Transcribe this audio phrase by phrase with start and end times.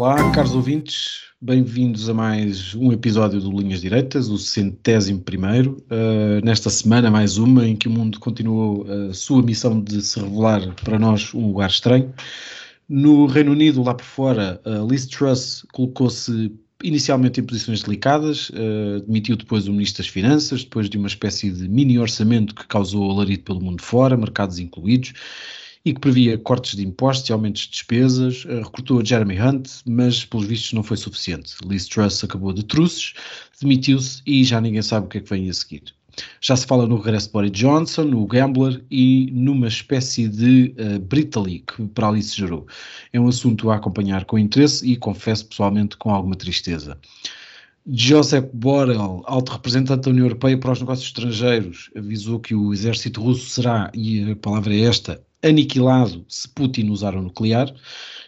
[0.00, 5.84] Olá, caros ouvintes, bem-vindos a mais um episódio do Linhas Direitas, o centésimo primeiro.
[5.90, 10.18] Uh, nesta semana, mais uma em que o mundo continuou a sua missão de se
[10.18, 12.14] revelar para nós um lugar estranho.
[12.88, 16.50] No Reino Unido, lá por fora, uh, Liz Truss colocou-se
[16.82, 21.50] inicialmente em posições delicadas, uh, demitiu depois o Ministro das Finanças, depois de uma espécie
[21.50, 25.12] de mini orçamento que causou alarido pelo mundo fora, mercados incluídos,
[25.84, 30.24] e que previa cortes de impostos e aumentos de despesas, uh, recrutou Jeremy Hunt, mas
[30.24, 31.54] pelos vistos não foi suficiente.
[31.64, 33.14] Liz Truss acabou de truces,
[33.60, 35.84] demitiu-se e já ninguém sabe o que é que vem a seguir.
[36.40, 40.98] Já se fala no regresso de Boris Johnson, no Gambler e numa espécie de uh,
[40.98, 42.66] Britaly que para ali se gerou.
[43.12, 46.98] É um assunto a acompanhar com interesse e confesso pessoalmente com alguma tristeza.
[47.86, 53.22] Josep Borrell, alto representante da União Europeia para os negócios estrangeiros, avisou que o exército
[53.22, 57.72] russo será, e a palavra é esta, aniquilado se Putin usar o nuclear.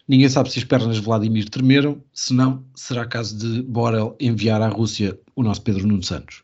[0.08, 4.60] Ninguém sabe se as pernas de Vladimir tremeram, se não, será caso de Borrell enviar
[4.60, 6.42] à Rússia o nosso Pedro Nuno Santos.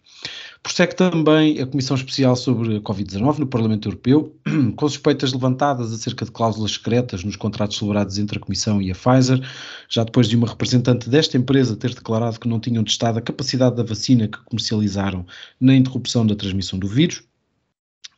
[0.62, 4.36] Prossegue também a Comissão Especial sobre a Covid-19 no Parlamento Europeu,
[4.77, 8.94] com suspeitas levantadas acerca de cláusulas secretas nos contratos celebrados entre a Comissão e a
[8.94, 9.41] Pfizer,
[9.89, 13.77] já depois de uma representante desta empresa ter declarado que não tinham testado a capacidade
[13.77, 15.24] da vacina que comercializaram
[15.61, 17.22] na interrupção da transmissão do vírus.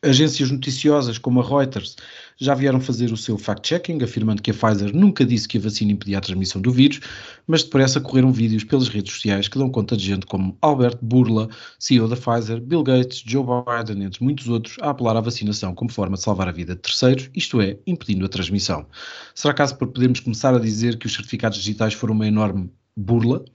[0.03, 1.95] Agências noticiosas como a Reuters
[2.35, 5.91] já vieram fazer o seu fact-checking, afirmando que a Pfizer nunca disse que a vacina
[5.91, 6.99] impedia a transmissão do vírus,
[7.45, 11.49] mas depressa correram vídeos pelas redes sociais que dão conta de gente como Albert Burla,
[11.77, 15.91] CEO da Pfizer, Bill Gates, Joe Biden, entre muitos outros, a apelar à vacinação como
[15.91, 18.87] forma de salvar a vida de terceiros, isto é, impedindo a transmissão.
[19.35, 23.45] Será caso por podermos começar a dizer que os certificados digitais foram uma enorme burla?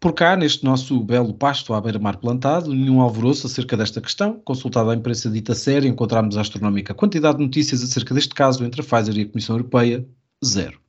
[0.00, 4.40] Por cá, neste nosso belo pasto à beira-mar plantado, nenhum alvoroço acerca desta questão.
[4.42, 8.80] Consultada a imprensa dita séria, encontramos a astronómica quantidade de notícias acerca deste caso entre
[8.80, 10.08] a Pfizer e a Comissão Europeia,
[10.42, 10.80] zero.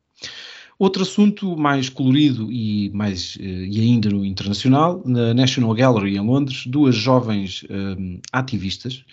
[0.80, 6.66] Outro assunto mais colorido e, mais, e ainda no internacional, na National Gallery em Londres,
[6.66, 9.04] duas jovens um, ativistas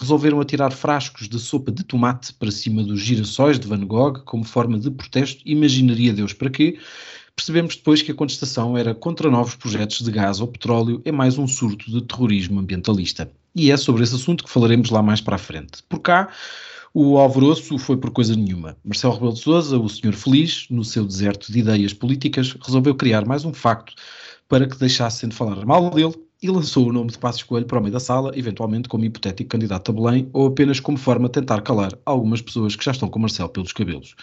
[0.00, 4.42] resolveram atirar frascos de sopa de tomate para cima dos girassóis de Van Gogh como
[4.42, 5.42] forma de protesto.
[5.44, 6.78] Imaginaria Deus para quê?
[7.36, 11.36] Percebemos depois que a contestação era contra novos projetos de gás ou petróleo é mais
[11.36, 13.30] um surto de terrorismo ambientalista.
[13.54, 15.82] E é sobre esse assunto que falaremos lá mais para a frente.
[15.88, 16.28] Por cá,
[16.92, 18.76] o alvoroço foi por coisa nenhuma.
[18.84, 23.26] Marcelo Rebelo de Sousa, o senhor feliz, no seu deserto de ideias políticas, resolveu criar
[23.26, 23.94] mais um facto
[24.48, 27.78] para que deixassem de falar mal dele e lançou o nome de Passos Coelho para
[27.78, 31.32] o meio da sala, eventualmente como hipotético candidato a Belém ou apenas como forma de
[31.32, 34.14] tentar calar algumas pessoas que já estão com Marcelo pelos cabelos.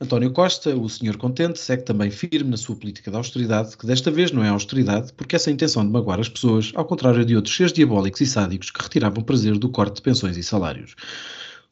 [0.00, 4.12] António Costa, o senhor contente, segue também firme na sua política de austeridade, que desta
[4.12, 7.56] vez não é austeridade, porque essa intenção de magoar as pessoas, ao contrário de outros
[7.56, 10.94] seres diabólicos e sádicos que retiravam prazer do corte de pensões e salários.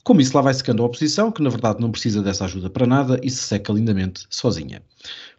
[0.02, 2.86] Como isso lá vai secando a oposição, que na verdade não precisa dessa ajuda para
[2.86, 4.82] nada e se seca lindamente sozinha.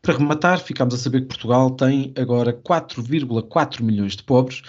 [0.02, 4.62] Para rematar, ficamos a saber que Portugal tem agora 4,4 milhões de pobres,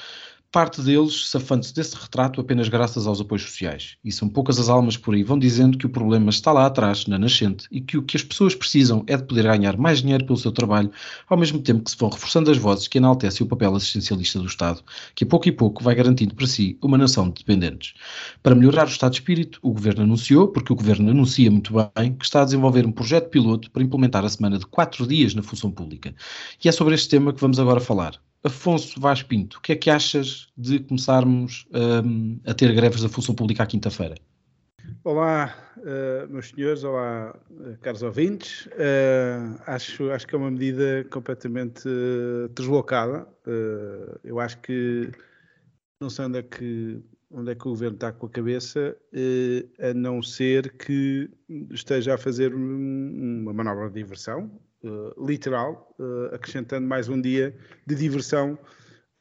[0.50, 3.96] parte deles safando-se desse retrato apenas graças aos apoios sociais.
[4.02, 7.06] E são poucas as almas por aí vão dizendo que o problema está lá atrás,
[7.06, 10.24] na nascente, e que o que as pessoas precisam é de poder ganhar mais dinheiro
[10.24, 10.90] pelo seu trabalho,
[11.28, 14.46] ao mesmo tempo que se vão reforçando as vozes que enaltecem o papel assistencialista do
[14.46, 14.82] Estado,
[15.14, 17.92] que a pouco e pouco vai garantindo para si uma nação de dependentes.
[18.42, 22.14] Para melhorar o estado de espírito, o Governo anunciou, porque o Governo anuncia muito bem,
[22.14, 25.42] que está a desenvolver um projeto piloto para implementar a semana de quatro dias na
[25.42, 26.14] função pública.
[26.64, 28.27] E é sobre este tema que vamos agora falar.
[28.44, 31.66] Afonso Vaz Pinto, o que é que achas de começarmos
[32.04, 34.14] um, a ter greves da função pública à quinta-feira?
[35.02, 38.66] Olá, uh, meus senhores, olá, uh, caros ouvintes.
[38.66, 41.88] Uh, acho, acho que é uma medida completamente
[42.54, 43.26] deslocada.
[44.22, 45.10] eu acho que
[46.00, 48.96] não sei onde é que, onde é que o governo está com a cabeça,
[49.80, 51.28] a não ser que
[51.70, 54.50] esteja a fazer um, uma manobra de diversão,
[54.82, 58.58] uh, literal, uh, acrescentando mais um dia de diversão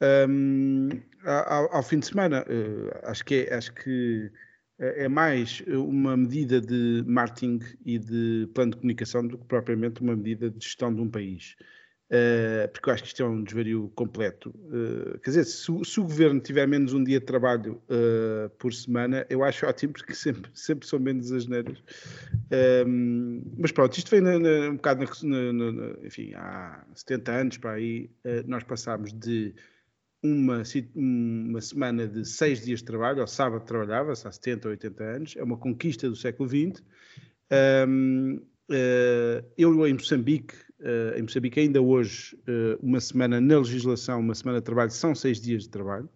[0.00, 2.44] um, ehm, ao, ao, fim de semana.
[2.48, 4.30] Uh, acho que, é, acho que
[4.78, 10.14] é mais uma medida de marketing e de plano de comunicação do que propriamente uma
[10.14, 11.56] medida de gestão de um país.
[12.10, 14.48] Uh, porque eu acho que isto é um desvario completo.
[14.48, 18.72] Uh, quer dizer, se, se, o governo tiver menos um dia de trabalho uh, por
[18.72, 21.78] semana, eu acho ótimo, porque sempre, sempre são menos as neiras.
[22.50, 27.58] Ehm, mas pronto, isto vem na, na, um bocado, na, na, enfim, há 70 anos
[27.58, 28.10] para aí,
[28.46, 29.54] nós passámos de
[30.22, 30.62] uma,
[30.94, 35.36] uma semana de seis dias de trabalho, ao sábado trabalhava-se há 70 ou 80 anos,
[35.36, 36.82] é uma conquista do século XX.
[37.50, 38.38] Ehm,
[39.58, 40.54] eu em Moçambique
[41.16, 45.40] em Moçambique ainda hoje uh, uma semana na legislação, uma semana de trabalho são seis
[45.40, 46.08] dias de trabalho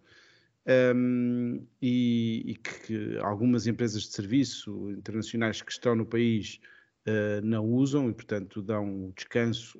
[0.65, 6.61] um, ehm, e, e que, que, algumas empresas de serviço internacionais que estão no país
[7.05, 9.77] uh, não usam e portanto dão descanso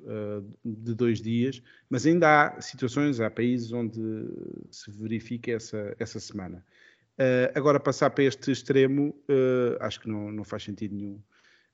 [0.62, 3.98] de dois dias, mas ainda há situações, há países onde
[4.70, 6.62] se verifica essa, essa semana.
[7.54, 9.14] agora passar para este extremo
[9.80, 11.18] acho que não, não faz sentido nenhum.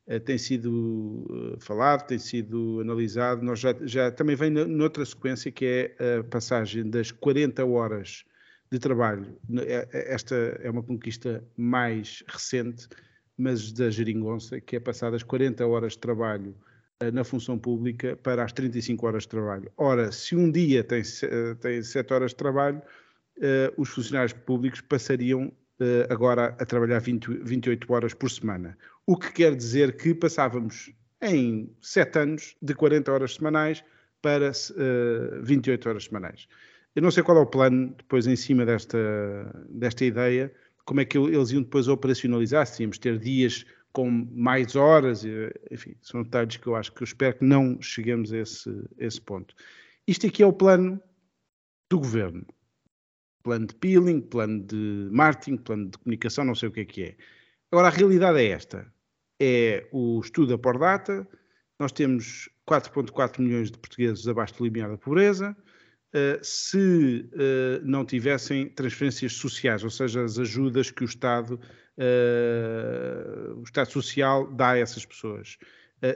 [0.07, 3.43] Eh, tem sido eh, falado, tem sido analisado.
[3.43, 5.65] Nós já, já também vem noutra sequência que
[5.99, 8.25] é a passagem das 40 horas
[8.71, 9.39] de trabalho.
[9.61, 12.89] É, é, esta é uma conquista mais recente,
[13.37, 16.57] mas da geringonça, que é passar das 40 horas de trabalho
[17.01, 19.71] eh, na função pública para as 35 horas de trabalho.
[19.77, 21.03] Ora, se um dia tem,
[21.61, 22.83] tem 7 horas de trabalho,
[23.79, 25.51] os funcionários públicos passariam
[26.11, 28.77] agora a trabalhar 20, 28 horas por semana.
[29.11, 33.83] O que quer dizer que passávamos em 7 anos de 40 horas semanais
[34.23, 36.47] para uh, 28 horas semanais.
[36.95, 38.97] Eu não sei qual é o plano depois em cima desta,
[39.69, 40.55] desta ideia,
[40.85, 45.25] como é que eles iam depois operacionalizar, se íamos ter dias com mais horas,
[45.73, 49.05] enfim, são detalhes que eu acho que eu espero que não cheguemos a esse, a
[49.05, 49.57] esse ponto.
[50.07, 51.03] Isto aqui é o plano
[51.91, 52.47] do governo.
[53.43, 57.03] Plano de peeling, plano de marketing, plano de comunicação, não sei o que é que
[57.03, 57.17] é.
[57.73, 59.00] Agora, a realidade é esta
[59.41, 61.27] é o estudo por data.
[61.79, 65.57] Nós temos 4,4 milhões de portugueses abaixo do limiar da pobreza.
[66.13, 71.59] Uh, se uh, não tivessem transferências sociais, ou seja, as ajudas que o Estado,
[71.97, 75.57] uh, o Estado Social dá a essas pessoas.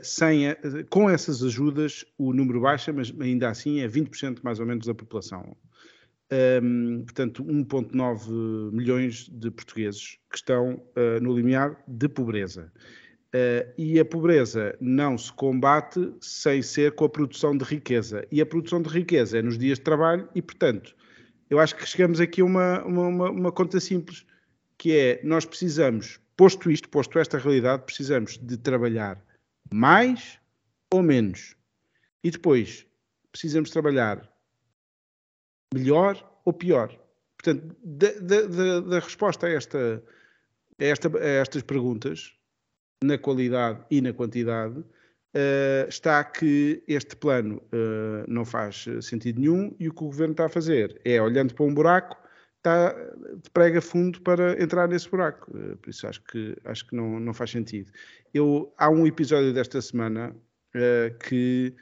[0.02, 0.56] sem a,
[0.90, 4.94] com essas ajudas, o número baixa, mas ainda assim é 20% mais ou menos da
[4.94, 5.56] população.
[6.32, 10.82] Um, ehm, portanto, 1,9 milhões de portugueses que estão
[11.22, 12.72] no limiar de pobreza.
[13.34, 18.24] Uh, e a pobreza não se combate sem ser com a produção de riqueza.
[18.30, 20.94] E a produção de riqueza é nos dias de trabalho, e, portanto,
[21.50, 24.24] eu acho que chegamos aqui a uma, uma, uma conta simples,
[24.78, 29.20] que é nós precisamos, posto isto, posto esta realidade, precisamos de trabalhar
[29.72, 30.38] mais
[30.92, 31.56] ou menos.
[32.22, 32.86] E depois,
[33.32, 34.32] precisamos trabalhar
[35.74, 36.96] melhor ou pior.
[37.36, 40.02] Portanto, da, da, da resposta a, esta,
[40.78, 42.32] a, esta, a estas perguntas,
[43.02, 49.74] na qualidade e na quantidade, uh, está que este plano uh, não faz sentido nenhum
[49.78, 52.16] e o que o governo está a fazer é, olhando para um buraco,
[52.56, 52.94] está,
[53.52, 55.50] prega fundo para entrar nesse buraco.
[55.56, 57.90] Uh, por isso acho que, acho que não, não faz sentido.
[58.32, 60.34] Eu, há um episódio desta semana
[61.28, 61.72] que,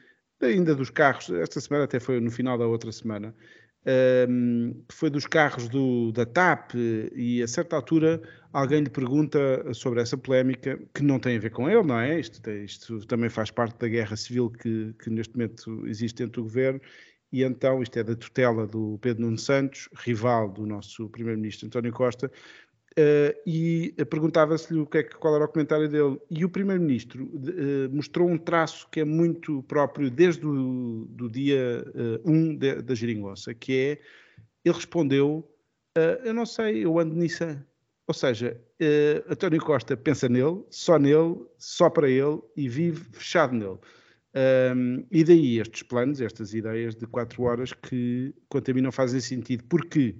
[0.42, 3.34] ainda dos carros, esta semana até foi no final da outra semana,
[3.84, 6.74] que foi dos carros do, da TAP,
[7.14, 11.50] e a certa altura alguém lhe pergunta sobre essa polémica, que não tem a ver
[11.50, 12.20] com ele, não é?
[12.20, 16.44] Isto, isto também faz parte da guerra civil que, que neste momento existe entre o
[16.44, 16.80] governo,
[17.32, 21.92] e então isto é da tutela do Pedro Nuno Santos, rival do nosso primeiro-ministro António
[21.92, 22.30] Costa,
[22.92, 26.20] Uh, e perguntava-se-lhe é, qual era o comentário dele.
[26.30, 31.84] E o Primeiro-Ministro uh, mostrou um traço que é muito próprio desde o do dia
[32.24, 34.00] 1 uh, um de, da geringonça, que é,
[34.64, 35.48] ele respondeu,
[36.24, 37.44] eu não sei, eu ando nisso.
[38.06, 38.60] Ou seja,
[39.28, 43.78] António Costa pensa nele, só nele, só para ele, e vive fechado nele.
[44.74, 48.92] Um, e daí estes planos, estas ideias de quatro horas que, quanto a mim, não
[48.92, 50.16] fazem sentido, porque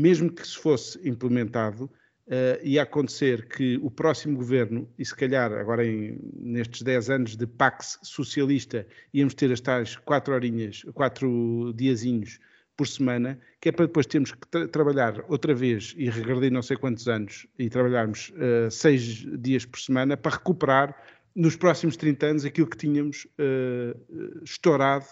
[0.00, 1.90] mesmo que se fosse implementado,
[2.32, 7.36] uh, ia acontecer que o próximo governo, e se calhar agora em, nestes 10 anos
[7.36, 12.40] de Pax socialista, íamos ter as tais 4 horinhas, 4 diazinhos
[12.74, 16.62] por semana, que é para depois termos que tra trabalhar outra vez e regredir não
[16.62, 20.96] sei quantos anos e trabalharmos uh, seis dias por semana para recuperar
[21.34, 25.06] nos próximos 30 anos aquilo que tínhamos uh, estourado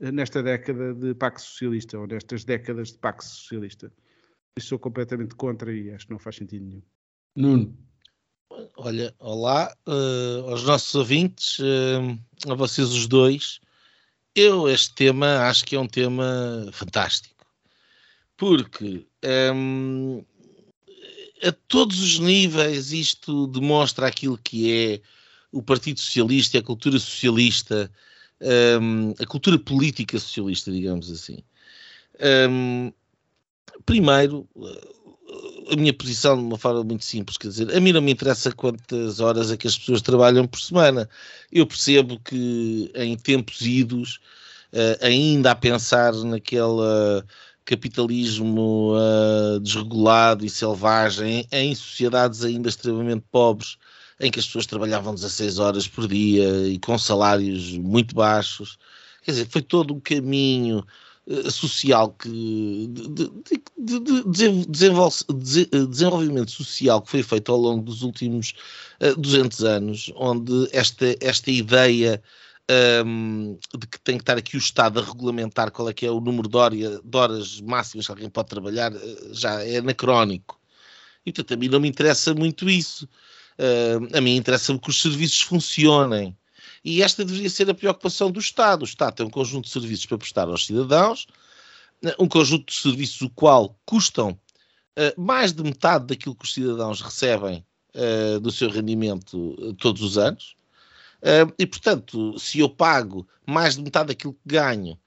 [0.00, 3.92] nesta década de Pax Socialista, ou nestas décadas de Pax Socialista
[4.60, 6.82] sou completamente contra e acho que não faz sentido nenhum.
[7.34, 7.76] Nuno.
[8.76, 13.60] Olha, olá uh, aos nossos ouvintes, uh, a vocês os dois.
[14.34, 17.46] Eu, este tema, acho que é um tema fantástico,
[18.36, 19.06] porque
[19.54, 25.00] um, ehm, a todos os níveis isto demonstra aquilo que é
[25.52, 27.90] o Partido Socialista e a cultura socialista
[28.40, 31.38] um, a cultura política socialista, digamos assim.
[32.50, 32.92] Um,
[33.84, 34.48] primeiro,
[35.70, 38.52] a minha posição de uma forma muito simples, quer dizer, a mim não me interessa
[38.52, 41.08] quantas horas é que as pessoas trabalham por semana.
[41.50, 44.20] Eu percebo que em tempos idos,
[44.72, 47.22] uh, ainda a pensar naquele
[47.64, 53.78] capitalismo uh, desregulado e selvagem, em sociedades ainda extremamente pobres,
[54.20, 58.78] em que as pessoas trabalhavam 16 horas por dia e com salários muito baixos.
[59.22, 60.84] Quer dizer, foi todo um caminho
[61.50, 62.28] social que
[62.90, 63.30] de, de,
[63.78, 68.52] de, de, desenvolvimento social que foi feito ao longo dos últimos
[69.00, 72.22] uh, 200 anos, onde esta, esta ideia
[73.06, 76.10] um, de que tem que estar aqui o Estado a regulamentar qual é que é
[76.10, 78.92] o número de, hora, de horas máximas que alguém pode trabalhar,
[79.32, 80.60] já é anacrónico.
[81.26, 83.08] E portanto, a mim não me interessa muito isso.
[83.58, 86.36] Uh, a mim interessa-me que os serviços funcionem.
[86.84, 88.82] E esta deveria ser a preocupação do Estado.
[88.82, 91.26] O Estado tem um conjunto de serviços para prestar aos cidadãos,
[92.18, 97.00] um conjunto de serviços o qual custam uh, mais de metade daquilo que os cidadãos
[97.00, 97.64] recebem
[97.94, 100.56] uh, do seu rendimento uh, todos os anos.
[101.58, 104.98] e, portanto, se eu pago mais de metade daquilo que ganho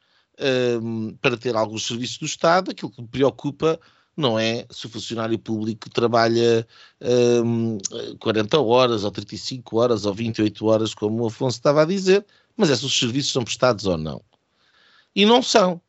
[1.21, 3.79] para ter alguns serviços do Estado, aquilo que me preocupa
[4.17, 6.67] não é se o funcionário público trabalha
[7.45, 7.77] um,
[8.19, 12.25] 40 horas, ou 35 horas, ou 28 horas, como o Afonso estava a dizer,
[12.57, 14.21] mas é se os serviços são prestados ou não.
[15.15, 15.79] E não são.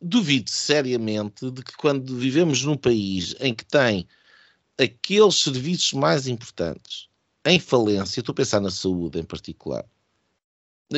[0.00, 4.08] Duvido seriamente de que quando vivemos num país em que tem
[4.78, 7.08] aqueles serviços mais importantes
[7.44, 9.84] em falência, estou a pensar na saúde em particular,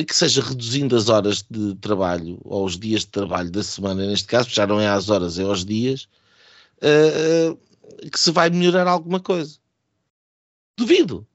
[0.07, 4.27] que seja reduzindo as horas de trabalho ou os dias de trabalho da semana, neste
[4.27, 6.07] caso, já não é às horas, é aos dias,
[6.81, 7.57] uh,
[8.09, 9.57] que se vai melhorar alguma coisa.
[10.77, 11.27] Duvido.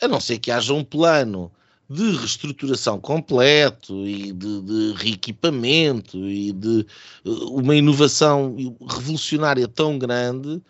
[0.00, 1.50] A não ser que haja um plano
[1.90, 6.86] de reestruturação completo e de, de reequipamento e de
[7.24, 8.54] uh, uma inovação
[8.88, 10.62] revolucionária tão grande,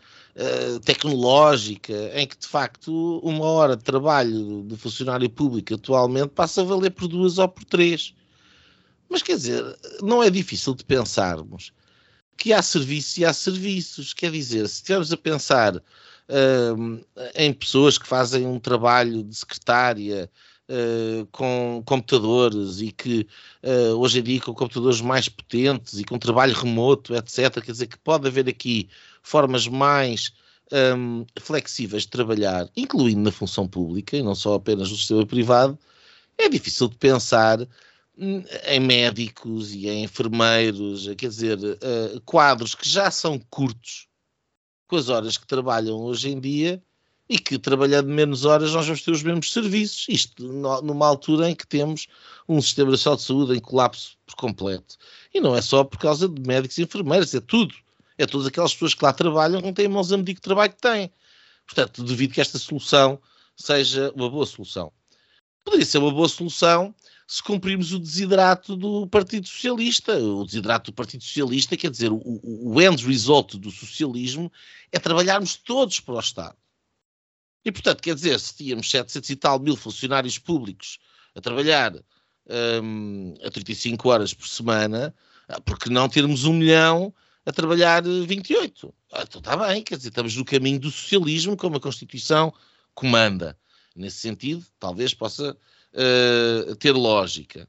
[0.84, 6.64] tecnológica, em que de facto uma hora de trabalho de funcionário público atualmente passa a
[6.64, 8.14] valer por duas ou por três.
[9.08, 9.64] Mas quer dizer,
[10.00, 11.72] não é difícil de pensarmos
[12.38, 14.14] que há serviços e há serviços.
[14.14, 17.04] Quer dizer, se estivermos a pensar uh,
[17.34, 20.30] em pessoas que fazem um trabalho de secretária
[20.70, 23.26] uh, com computadores e que
[23.62, 27.88] uh, hoje em dia com computadores mais potentes e com trabalho remoto, etc., quer dizer
[27.88, 28.88] que pode haver aqui
[29.20, 30.32] formas mais
[30.96, 35.78] um, flexíveis de trabalhar, incluindo na função pública e não só apenas no sistema privado,
[36.36, 37.66] é difícil de pensar
[38.66, 44.08] em médicos e em enfermeiros, quer dizer, uh, quadros que já são curtos
[44.88, 46.82] com as horas que trabalham hoje em dia
[47.28, 50.06] e que trabalhando menos horas nós vamos ter os mesmos serviços.
[50.08, 50.42] Isto
[50.82, 52.06] numa altura em que temos
[52.48, 54.96] um sistema de saúde em colapso por completo.
[55.32, 57.74] E não é só por causa de médicos e enfermeiros, é tudo.
[58.16, 60.72] É todas aquelas pessoas que lá trabalham que não têm mãos a medir que trabalho
[60.72, 61.12] que têm.
[61.66, 63.20] Portanto, devido que esta solução
[63.54, 64.90] seja uma boa solução.
[65.64, 66.94] Poderia ser uma boa solução
[67.26, 70.16] se cumprirmos o desidrato do Partido Socialista.
[70.18, 74.50] O desidrato do Partido Socialista, quer dizer, o, o end result do socialismo
[74.90, 76.56] é trabalharmos todos para o Estado.
[77.64, 80.98] E, portanto, quer dizer, se tínhamos 700 e tal mil funcionários públicos
[81.34, 81.92] a trabalhar
[82.82, 85.14] um, a 35 horas por semana,
[85.48, 87.12] ah, porque não termos um milhão
[87.44, 88.94] a trabalhar 28?
[89.12, 92.52] Ah, então está bem, quer dizer, estamos no caminho do socialismo, como a Constituição
[92.94, 93.54] comanda.
[93.98, 95.56] Nesse sentido, talvez possa
[95.92, 97.68] uh, ter lógica.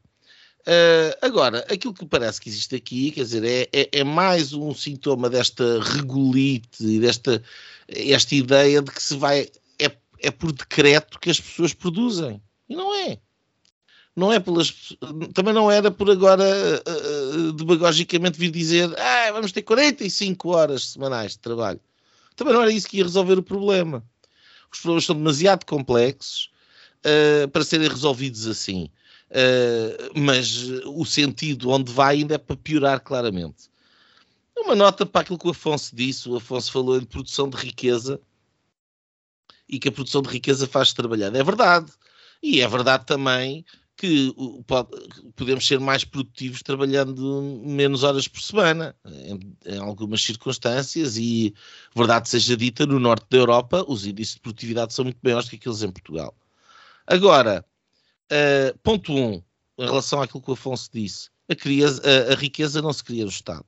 [0.60, 4.74] Uh, agora, aquilo que parece que existe aqui, quer dizer, é, é, é, mais um
[4.76, 7.42] sintoma desta regolite e desta
[7.88, 9.50] esta ideia de que se vai.
[9.80, 12.40] É, é por decreto que as pessoas produzem.
[12.70, 13.18] E não é.
[14.16, 14.96] Não é pelas.
[15.34, 21.32] Também não era por agora uh, demagogicamente vir dizer ah, vamos ter 45 horas semanais
[21.32, 21.80] de trabalho.
[22.36, 24.04] Também não era isso que ia resolver o problema.
[24.72, 26.52] Os problemas são demasiado complexos
[27.00, 28.90] uh, para serem resolvidos assim.
[29.30, 33.70] Uh, mas o sentido onde vai ainda é para piorar claramente.
[34.58, 38.20] Uma nota para aquilo que o Afonso disse: o Afonso falou em produção de riqueza
[39.68, 41.34] e que a produção de riqueza faz trabalhar.
[41.36, 41.92] É verdade.
[42.42, 43.66] E é verdade também
[44.00, 44.34] que
[44.66, 44.90] pode,
[45.36, 51.54] podemos ser mais produtivos trabalhando menos horas por semana, em, em, algumas circunstâncias, e
[51.94, 55.58] verdade seja dita, no norte da Europa os índices de produtividade são muito maiores que
[55.58, 56.34] aqueles em Portugal.
[57.06, 57.66] Agora,
[58.32, 59.44] uh, ponto 1, um,
[59.80, 63.30] em relação àquilo que o Afonso disse, a, a, a riqueza não se cria no
[63.30, 63.68] Estado.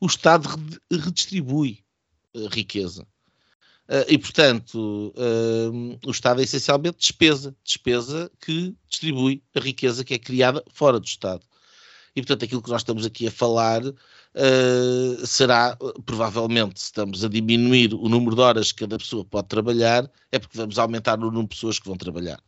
[0.00, 0.48] O Estado
[0.90, 1.84] redistribui
[2.34, 3.06] a riqueza.
[3.90, 10.14] Uh, e, portanto, uh, o Estado é essencialmente despesa, despesa que distribui a riqueza que
[10.14, 11.42] é criada fora do Estado.
[12.14, 17.28] E, portanto, aquilo que nós estamos aqui a falar uh, será, provavelmente, se estamos a
[17.28, 21.22] diminuir o número de horas que cada pessoa pode trabalhar, é porque vamos aumentar o
[21.22, 22.38] número de pessoas que vão trabalhar.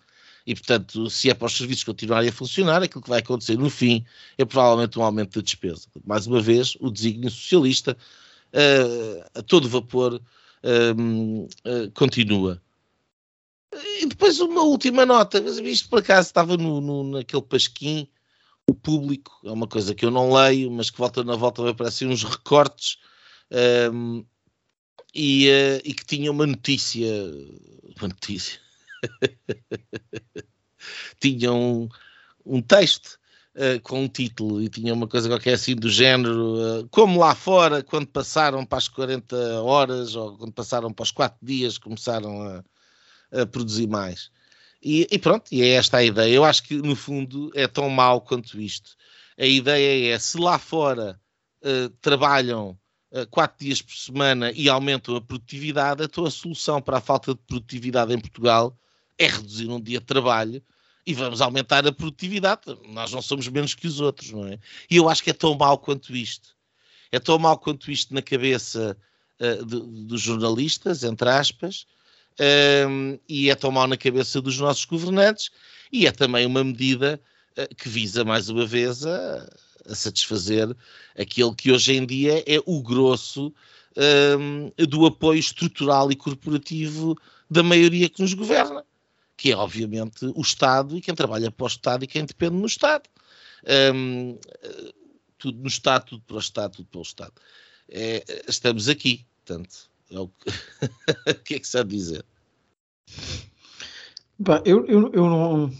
[0.46, 3.68] E, portanto, se é para os serviços continuarem a funcionar, aquilo que vai acontecer no
[3.68, 4.04] fim
[4.38, 5.88] é provavelmente um aumento da despesa.
[6.04, 7.96] Mais uma vez, o desígnio socialista,
[9.34, 10.20] a todo vapor,
[10.64, 12.60] um, uh, eh, continua.
[13.74, 18.08] E depois uma última nota, mas isto por acaso estava no, no, naquele pasquim,
[18.68, 21.72] o público, é uma coisa que eu não leio, mas que volta na volta vai
[21.72, 22.98] aparecer uns recortes
[23.92, 24.24] um,
[25.14, 27.08] e, uh, e, que tinha uma notícia,
[27.98, 28.60] uma notícia,
[31.20, 31.88] tinha um,
[32.44, 33.18] um texto
[33.56, 37.34] uh, com um título e tinha uma coisa qualquer assim do género, uh, como lá
[37.34, 42.42] fora, quando passaram para as 40 horas ou quando passaram para os 4 dias, começaram
[42.42, 42.64] a,
[43.42, 44.30] a produzir mais.
[44.82, 46.32] E, e, pronto, e é esta a ideia.
[46.32, 48.96] Eu acho que no fundo é tão mau quanto isto.
[49.38, 51.20] A ideia é se lá fora
[51.62, 52.78] uh, trabalham
[53.30, 57.40] quatro dias por semana e aumentam a produtividade, a tua solução para a falta de
[57.46, 58.74] produtividade em Portugal
[59.18, 60.62] é reduzir um dia de trabalho
[61.06, 62.62] e vamos aumentar a produtividade.
[62.88, 64.58] Nós não somos menos que os outros, não é?
[64.90, 66.56] E eu acho que é tão mal quanto isto.
[67.10, 68.96] É tão mal quanto isto na cabeça
[69.40, 71.86] uh, dos jornalistas, entre aspas,
[72.40, 75.50] um, ehm, e é tão mal na cabeça dos nossos governantes,
[75.92, 77.20] e é também uma medida
[77.58, 79.46] uh, que visa, mais uma vez, a,
[79.86, 80.74] a, satisfazer
[81.18, 83.52] aquele que hoje em dia é o grosso
[84.38, 87.18] um, ehm, do apoio estrutural e corporativo
[87.50, 88.82] da maioria que nos governa
[89.42, 92.66] que é obviamente o Estado e quem trabalha para o Estado e quem depende no
[92.66, 93.10] Estado.
[93.92, 94.38] Um,
[95.36, 97.32] tudo no Estado, tudo para o Estado, tudo pelo Estado.
[97.88, 100.48] É, estamos aqui, portanto, é o, que...
[101.28, 102.24] o que é que se há de dizer?
[104.38, 105.72] Bah, eu, eu, eu não.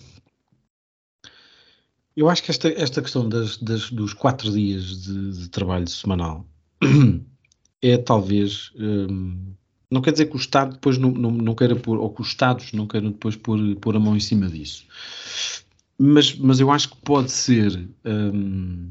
[2.16, 6.44] Eu acho que esta, esta questão das, das, dos quatro dias de, de trabalho semanal
[7.80, 9.54] é talvez um,
[9.92, 12.28] não quer dizer que o Estado depois não, não, não queira pôr, ou que os
[12.28, 14.86] Estados não queiram depois pôr, pôr a mão em cima disso.
[15.98, 18.90] Mas, mas eu acho que pode ser, um,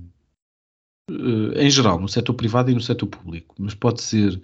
[1.09, 4.39] uh, eh, em geral, no setor privado e no setor público, mas pode ser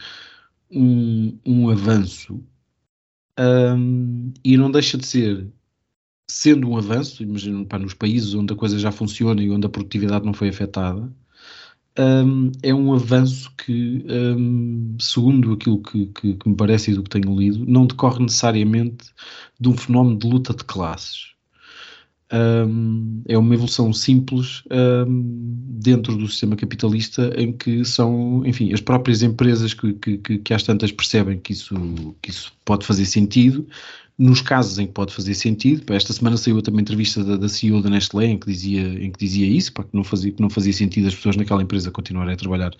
[0.72, 2.44] um, um avanço
[3.40, 5.48] um, e não deixa de ser,
[6.28, 9.70] sendo um avanço, imagino, para nos países onde a coisa já funciona e onde a
[9.70, 11.08] produtividade não foi afetada,
[12.00, 17.04] um, é um avanço que, um, segundo aquilo que, que, que, me parece e do
[17.04, 19.10] que tenho lido, não decorre necessariamente
[19.60, 21.36] de um fenómeno de luta de classes.
[22.32, 29.24] Um, é uma evolução simples dentro do sistema capitalista em que são, enfim, as próprias
[29.24, 31.74] empresas que, que, que às tantas percebem que isso,
[32.22, 33.66] que isso pode fazer sentido,
[34.18, 35.94] nos casos em que pode fazer sentido.
[35.94, 39.20] Esta semana saiu também entrevista da, da CEO da Nestlé em que dizia, em que
[39.20, 42.34] dizia isso, para que não, fazia, que não fazia sentido as pessoas naquela empresa continuarem
[42.34, 42.72] a trabalhar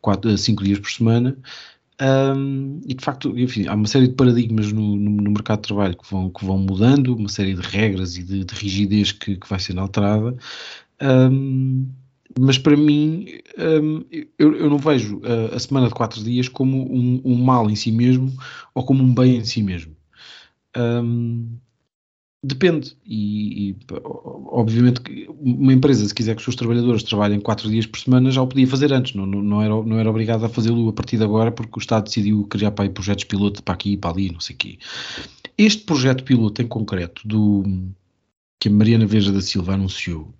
[0.00, 1.36] 4, 5 dias por semana.
[2.00, 5.66] Um, e de facto, enfim, há uma série de paradigmas no, no, no, mercado de
[5.66, 9.36] trabalho que vão, que vão mudando, uma série de regras e de, de rigidez que,
[9.36, 10.36] que, vai sendo alterada.
[11.02, 11.88] Um,
[12.38, 13.26] mas para mim,
[13.82, 14.04] um,
[14.38, 17.74] eu, eu, não vejo a, a, semana de quatro dias como um, um, mal em
[17.74, 18.32] si mesmo
[18.74, 19.97] ou como um bem em si mesmo.
[20.76, 21.58] Um,
[22.42, 22.96] depende.
[23.04, 23.76] E, e,
[24.46, 25.00] obviamente
[25.38, 28.46] uma empresa, se quiser que os seus trabalhadores trabalhem quatro dias por semana, já o
[28.46, 31.24] podia fazer antes, não, não, não era, não era obrigado a fazê-lo a partir de
[31.24, 34.30] agora, porque o Estado decidiu criar para aí projetos piloto para aqui e para ali,
[34.30, 34.78] não sei o quê.
[35.56, 37.64] Este projeto piloto em concreto, do
[38.60, 40.32] que a Mariana Veja da Silva anunciou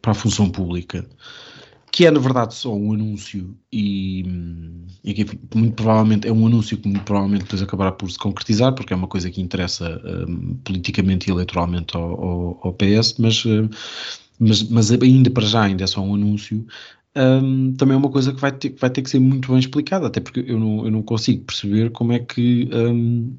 [0.00, 1.08] para a função pública,
[1.96, 4.22] que é na verdade só um anúncio e,
[5.02, 8.74] e que muito provavelmente é um anúncio que muito provavelmente depois acabará por se concretizar
[8.74, 13.42] porque é uma coisa que interessa um, politicamente e eleitoralmente ao, ao, ao PS, mas,
[13.46, 13.70] uh,
[14.38, 16.66] mas, mas, ainda para já ainda é só um anúncio.
[17.16, 20.06] Um, também é uma coisa que vai ter, vai ter que ser muito bem explicada,
[20.06, 23.34] até porque eu não, eu não consigo perceber como é que um,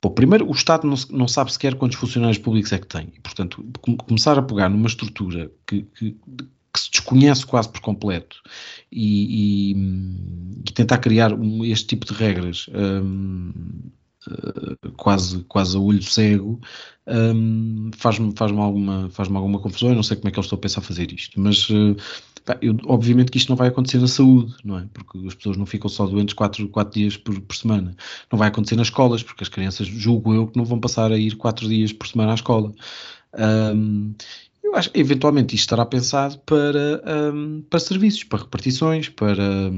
[0.00, 3.12] Bom, primeiro, o Estado não, não, sabe sequer quantos funcionários públicos é que tem.
[3.16, 3.64] E, portanto,
[4.06, 6.16] começar a pegar numa estrutura que, que,
[6.76, 8.36] que se desconhece quase por completo
[8.92, 9.76] e, e,
[10.68, 13.50] e tentar criar um, este tipo de regras um,
[14.28, 16.60] uh, quase, quase a olho cego
[17.06, 19.88] um, faz-me faz alguma, faz alguma confusão.
[19.88, 21.96] Eu não sei como é que eles estão a pensar fazer isto, mas uh,
[22.60, 24.86] eu, obviamente que isto não vai acontecer na saúde, não é?
[24.92, 27.96] Porque as pessoas não ficam só doentes 4, quatro dias por, por semana.
[28.30, 31.16] Não vai acontecer nas escolas, porque as crianças, julgo eu, que não vão passar a
[31.16, 32.74] ir 4 dias por semana à escola.
[33.38, 34.14] Um,
[34.66, 37.02] eu acho que eventualmente isto estará pensado para,
[37.32, 39.70] um, para serviços, para repartições, para,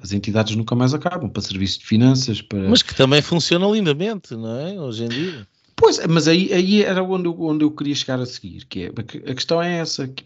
[0.00, 2.68] as entidades nunca mais acabam, para serviço de finanças, para...
[2.68, 4.80] Mas que também funciona lindamente, não é?
[4.80, 5.46] Hoje em dia.
[5.74, 8.88] Pois, mas aí, aí era onde eu, onde eu queria chegar a seguir, que é,
[9.30, 10.24] a questão é essa, que,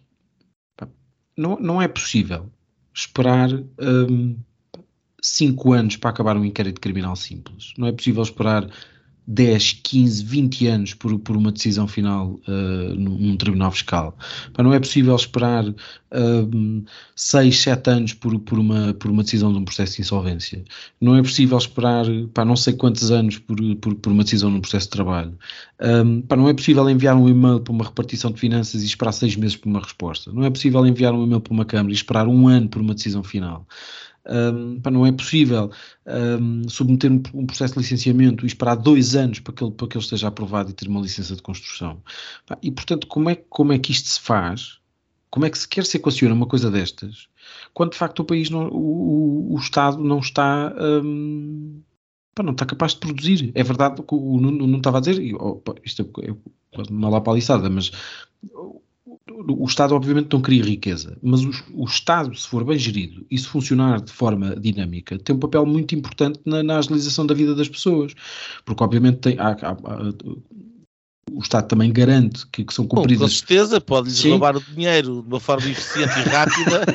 [1.37, 2.51] não, não é possível
[2.92, 4.37] esperar um,
[5.22, 7.72] cinco anos para acabar um inquérito criminal simples.
[7.79, 8.68] Não é possível esperar
[9.27, 14.17] 10, 15, 20 anos por, por uma decisão final uh, num, tribunal fiscal.
[14.53, 16.85] Pá, não é possível esperar uh,
[17.17, 20.65] 6, 7 anos por, por, uma, por uma decisão de um processo de insolvência.
[21.01, 24.61] Não é possível esperar pá, não sei quantos anos por, por, por uma decisão num
[24.61, 25.37] processo de trabalho.
[25.81, 29.12] Um, pá, não é possível enviar um e-mail para uma repartição de finanças e esperar
[29.12, 30.33] seis meses por uma resposta.
[30.33, 32.95] Não é possível enviar um e-mail para uma Câmara e esperar um ano por uma
[32.95, 33.67] decisão final
[34.29, 35.71] um, para não é possível
[36.07, 39.97] um, submeter um, processo de licenciamento e esperar dois anos para que ele, para que
[39.97, 42.03] ele esteja aprovado e ter uma licença de construção.
[42.62, 44.79] E, portanto, como é, como é que isto se faz?
[45.31, 47.29] Como é que se quer se equaciona uma coisa destas?
[47.75, 51.83] Quando de facto o país, não, o, o, Estado não está, um,
[52.43, 53.53] não está capaz de produzir.
[53.55, 55.21] É verdade que o Nuno estava a dizer,
[55.85, 57.91] isto é, é uma lapaliçada, mas
[59.29, 63.37] o Estado obviamente não cria riqueza, mas o, o, Estado, se for bem gerido e
[63.37, 67.55] se funcionar de forma dinâmica, tem um papel muito importante na, na agilização da vida
[67.55, 68.15] das pessoas,
[68.65, 70.12] porque obviamente tem, há, há, há,
[71.33, 73.19] o Estado também garante que, que são cumpridas.
[73.19, 76.87] Bom, com certeza, pode-lhes roubar o dinheiro de uma forma eficiente e rápida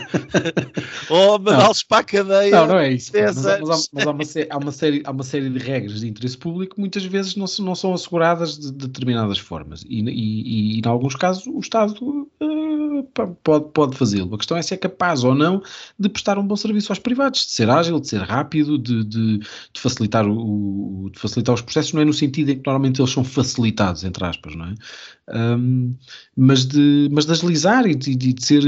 [1.10, 2.52] ou mandá-los para a cadeia.
[2.52, 3.12] Não, não é isso.
[3.14, 6.08] Mas, mas, há, mas há, uma há, uma série, há uma série de regras de
[6.08, 9.84] interesse público que muitas vezes não, não são asseguradas de, de determinadas formas.
[9.88, 13.04] E, e, e, e, em alguns casos, o Estado uh,
[13.44, 14.34] pode, pode fazê-lo.
[14.34, 15.62] A questão é se é capaz ou não
[16.00, 19.38] de prestar um bom serviço aos privados, de ser ágil, de ser rápido, de, de,
[19.40, 23.12] de facilitar, o, de facilitar os processos, não é no sentido em que normalmente eles
[23.12, 24.74] são facilitados, entre aspas, não é?
[25.58, 25.96] Um,
[26.36, 28.64] mas, de, mas de agilizar e de, de ser,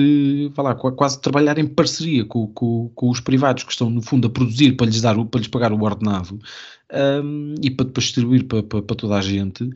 [0.51, 4.27] vá lá, quase trabalhar em parceria com, com, com, os privados que estão, no fundo,
[4.27, 6.39] a produzir para lhes, dar, para lhes pagar o ordenado
[7.23, 9.69] um, e para depois distribuir para, para, para toda a gente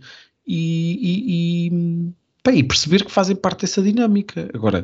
[0.46, 4.50] e, e, e, e perceber que fazem parte dessa dinâmica.
[4.54, 4.84] Agora,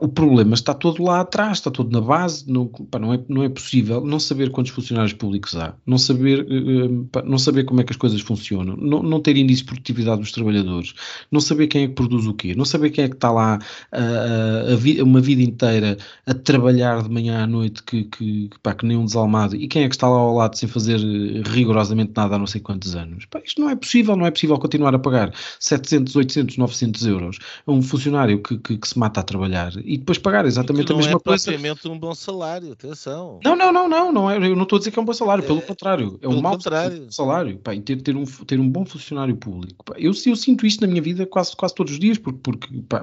[0.00, 3.42] o problema está todo lá atrás, está todo na base, não, pá, não, é, não
[3.42, 7.82] é possível não saber quantos funcionários públicos há, não saber, uh, pá, não saber como
[7.82, 10.94] é que as coisas funcionam, não, não ter índice de produtividade dos trabalhadores,
[11.30, 13.58] não saber quem é que produz o quê, não saber quem é que está lá
[13.92, 18.96] a vi, uma vida inteira a trabalhar de manhã à noite que, que, que nem
[18.96, 20.98] um desalmado e quem é que está lá ao lado sem fazer
[21.46, 23.26] rigorosamente nada há não sei quantos anos.
[23.44, 27.72] Isto não é possível, não é possível continuar a pagar 700, 800, 900 euros a
[27.72, 31.18] um funcionário que, que, que se mata a trabalhar e depois pagar exatamente a mesma
[31.18, 31.50] coisa.
[31.50, 33.40] Não é propriamente um bom salário, atenção.
[33.44, 35.12] Não, não, não, não, não é, eu não estou a dizer que é um bom
[35.12, 37.06] salário, é, pelo contrário, é um mau contrário.
[37.10, 39.84] salário, pá, e ter, ter, um, ter um bom funcionário público.
[39.84, 42.68] Pá, eu, eu sinto isto na minha vida quase, quase todos os dias, porque, porque
[42.88, 43.02] pá,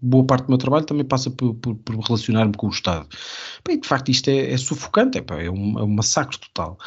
[0.00, 3.06] boa parte do meu trabalho também passa por, por, por relacionar-me com o Estado.
[3.62, 6.38] Pá, e de facto isto é, é sufocante, é, pá, é, um, é um massacre
[6.38, 6.78] total.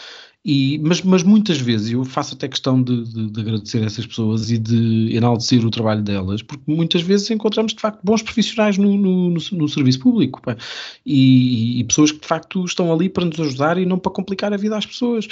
[0.44, 4.08] E, mas, mas muitas vezes eu faço até questão de, de, de, agradecer a essas
[4.08, 8.76] pessoas e de enaltecer o trabalho delas, porque muitas vezes encontramos de facto bons profissionais
[8.76, 10.58] no, no, no, no serviço público pá,
[11.06, 14.52] e, e, pessoas que de facto estão ali para nos ajudar e não para complicar
[14.52, 15.28] a vida às pessoas.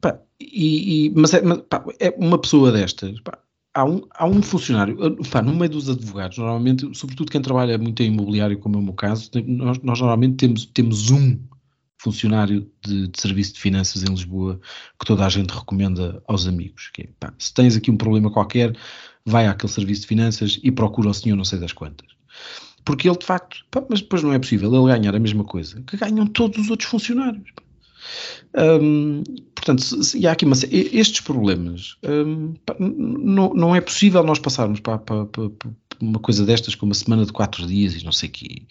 [0.00, 3.20] Pá, e, mas, é, pá, é, uma pessoa destas.
[3.72, 4.96] Há um, há um, funcionário,
[5.30, 8.82] pá, no meio dos advogados, normalmente, sobretudo quem trabalha muito em imobiliário, como é o
[8.82, 11.38] meu caso, nós, nós normalmente temos, temos um
[12.00, 14.58] funcionário de, de, serviço de finanças em Lisboa
[14.98, 16.90] que toda a gente recomenda aos amigos.
[16.94, 18.74] Que é, pá, se tens aqui um problema qualquer,
[19.24, 22.08] vai àquele serviço de finanças e procura o senhor não sei das quantas.
[22.86, 25.82] Porque ele, de facto, pá, mas depois não é possível ele ganhar a mesma coisa
[25.82, 27.50] que ganham todos os outros funcionários.
[28.82, 29.22] Hum,
[29.54, 34.38] portanto, se, e há aqui uma, estes problemas, hum, pá, não, não é possível nós
[34.38, 35.50] passarmos para, para,
[36.00, 38.62] uma coisa destas com uma semana de quatro dias e não sei o quê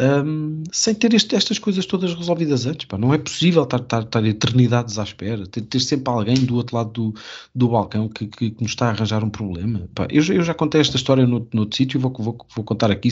[0.00, 2.86] um, sem ter este, estas coisas todas resolvidas antes.
[2.86, 2.96] Pá.
[2.96, 6.76] Não é possível estar, estar, estar eternidades à espera, ter, ter, sempre alguém do outro
[6.76, 7.14] lado do,
[7.54, 9.88] do balcão que, que, que, nos está a arranjar um problema.
[9.94, 10.06] Pá.
[10.10, 13.10] Eu, eu já contei esta história no, outro sítio vou, vou, vou contar aqui.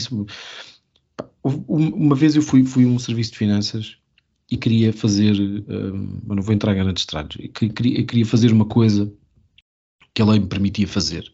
[1.15, 3.97] Pá, uma vez eu fui, fui um serviço de finanças
[4.49, 9.11] e queria fazer, um, não vou entrar em grandes detalhes, queria, queria fazer uma coisa
[10.13, 11.31] que a lei me permitia fazer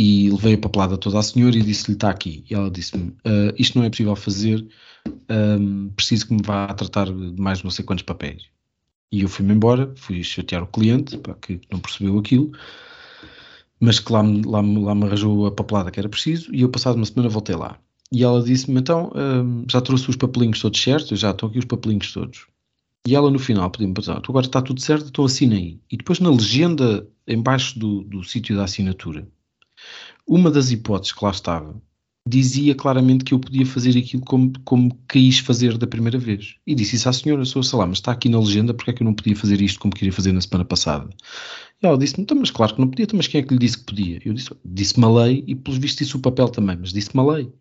[0.00, 2.42] e levei a papelada toda à senhora e disse-lhe: está aqui.
[2.48, 4.66] E ela disse-me: uh, Isto não é possível fazer,
[5.30, 8.44] um, preciso que me vá tratar de mais não sei quantos papéis.
[9.12, 12.50] E eu fui-me embora, fui chatear o cliente, pá, que não percebeu aquilo,
[13.78, 16.54] mas que lá, lá, lá me arranjou a papelada que era preciso.
[16.54, 17.78] E eu, passado uma semana, voltei lá.
[18.10, 21.20] E ela disse-me: Então, um, já trouxe os papelinhos todos certos?
[21.20, 22.46] Já estão aqui os papelinhos todos.
[23.06, 23.94] E ela no final pediu-me:
[24.26, 25.78] Agora está tudo certo, então assina aí.
[25.92, 29.28] E depois na legenda, embaixo do, do sítio da assinatura
[30.26, 31.80] uma das hipóteses que lá estava
[32.26, 36.56] dizia claramente que eu podia fazer aquilo como, como quis fazer da primeira vez.
[36.66, 38.94] E disse isso à senhora, sou sei lá, mas está aqui na legenda, porque é
[38.94, 41.08] que eu não podia fazer isto como queria fazer na semana passada?
[41.82, 43.58] E ela disse-me, então, mas claro que não podia, então, mas quem é que lhe
[43.58, 44.20] disse que podia?
[44.24, 47.32] Eu disse, disse-me a lei e pelos vistos disse o papel também, mas disse-me a
[47.32, 47.52] lei.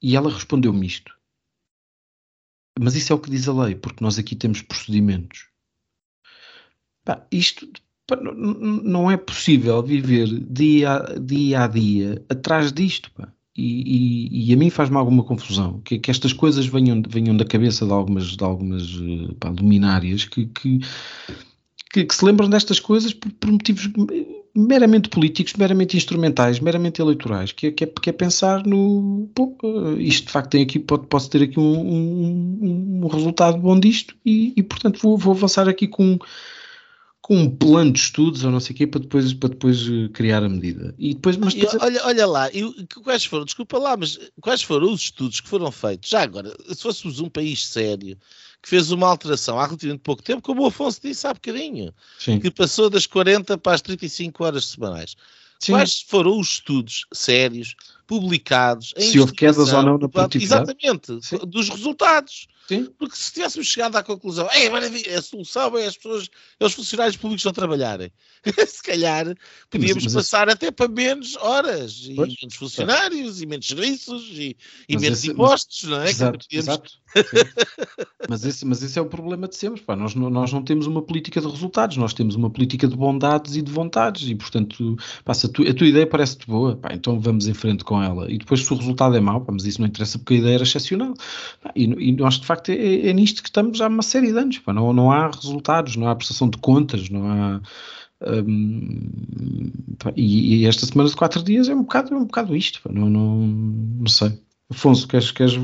[0.00, 1.12] E ela respondeu-me isto.
[2.78, 5.48] Mas isso é o que diz a lei, porque nós aqui temos procedimentos.
[7.30, 7.68] Isto
[8.10, 13.10] não é possível viver dia a dia, a dia atrás disto.
[13.12, 13.32] Pá.
[13.56, 17.44] E, e, e, a mim faz-me alguma confusão que, que, estas coisas venham, venham da
[17.44, 20.80] cabeça de algumas, de algumas eh, pá, luminárias que, que,
[21.92, 23.88] que, se lembram destas coisas por, por, motivos
[24.56, 29.56] meramente políticos, meramente instrumentais, meramente eleitorais, que é, que é, que é pensar no pô,
[29.62, 34.16] eh, isto de facto tem aqui, pode, ter aqui um, um, um resultado bom disto
[34.26, 36.18] e, e portanto vou, vou avançar aqui com
[37.24, 40.10] com um plano de estudos ou não sei o quê para depois, para depois eh,
[40.12, 40.94] criar a medida.
[40.98, 41.82] E depois, mas depois...
[41.82, 45.72] olha, olha lá, e, quais foram, desculpa lá, mas quais foram os estudos que foram
[45.72, 46.10] feitos?
[46.10, 48.18] Já agora, se fôssemos um país sério
[48.60, 52.38] que fez uma alteração há relativamente pouco tempo, como o Afonso disse há bocadinho, Sim.
[52.38, 55.16] que passou das 40 para as 35 horas semanais.
[55.58, 55.72] Sim.
[55.72, 57.74] Quais foram os estudos sérios
[58.06, 60.74] publicados se houve quedas ou não na produtividade?
[60.78, 61.38] Exatamente, Sim.
[61.46, 62.48] dos resultados.
[62.66, 62.88] Sim.
[62.98, 66.72] Porque se tivéssemos chegado à conclusão, é maravilha, a solução é as pessoas, é os
[66.72, 68.10] funcionários públicos não trabalharem,
[68.66, 69.34] se calhar
[69.68, 70.56] podíamos mas, mas passar esse...
[70.56, 74.56] até para menos horas, pois, e menos funcionários, e menos serviços, e,
[74.88, 76.10] e menos esse, impostos, mas, não é?
[76.10, 76.92] Exato, exato.
[78.28, 79.80] mas, esse, mas esse é o problema de sempre.
[79.82, 79.94] Pá.
[79.94, 83.62] Nós, nós não temos uma política de resultados, nós temos uma política de bondades e
[83.62, 87.54] de vontades, e portanto, passa, tu, a tua ideia parece-te boa, pá, então vamos em
[87.54, 88.30] frente com ela.
[88.30, 90.54] E depois, se o resultado é mau, pá, mas isso não interessa porque a ideia
[90.54, 91.14] era excepcional.
[91.62, 94.32] Pá, e, e nós, de facto, facto é, é, nisto que estamos há uma série
[94.32, 94.58] de anos.
[94.58, 94.72] Pá.
[94.72, 97.60] Não, não há resultados, não há prestação de contas, não há.
[98.26, 99.70] Um,
[100.16, 102.80] e, e, esta semana de quatro dias é um bocado, é um bocado isto.
[102.82, 102.90] Pá.
[102.92, 104.38] Não, não, não sei.
[104.70, 105.54] Afonso, queres, queres,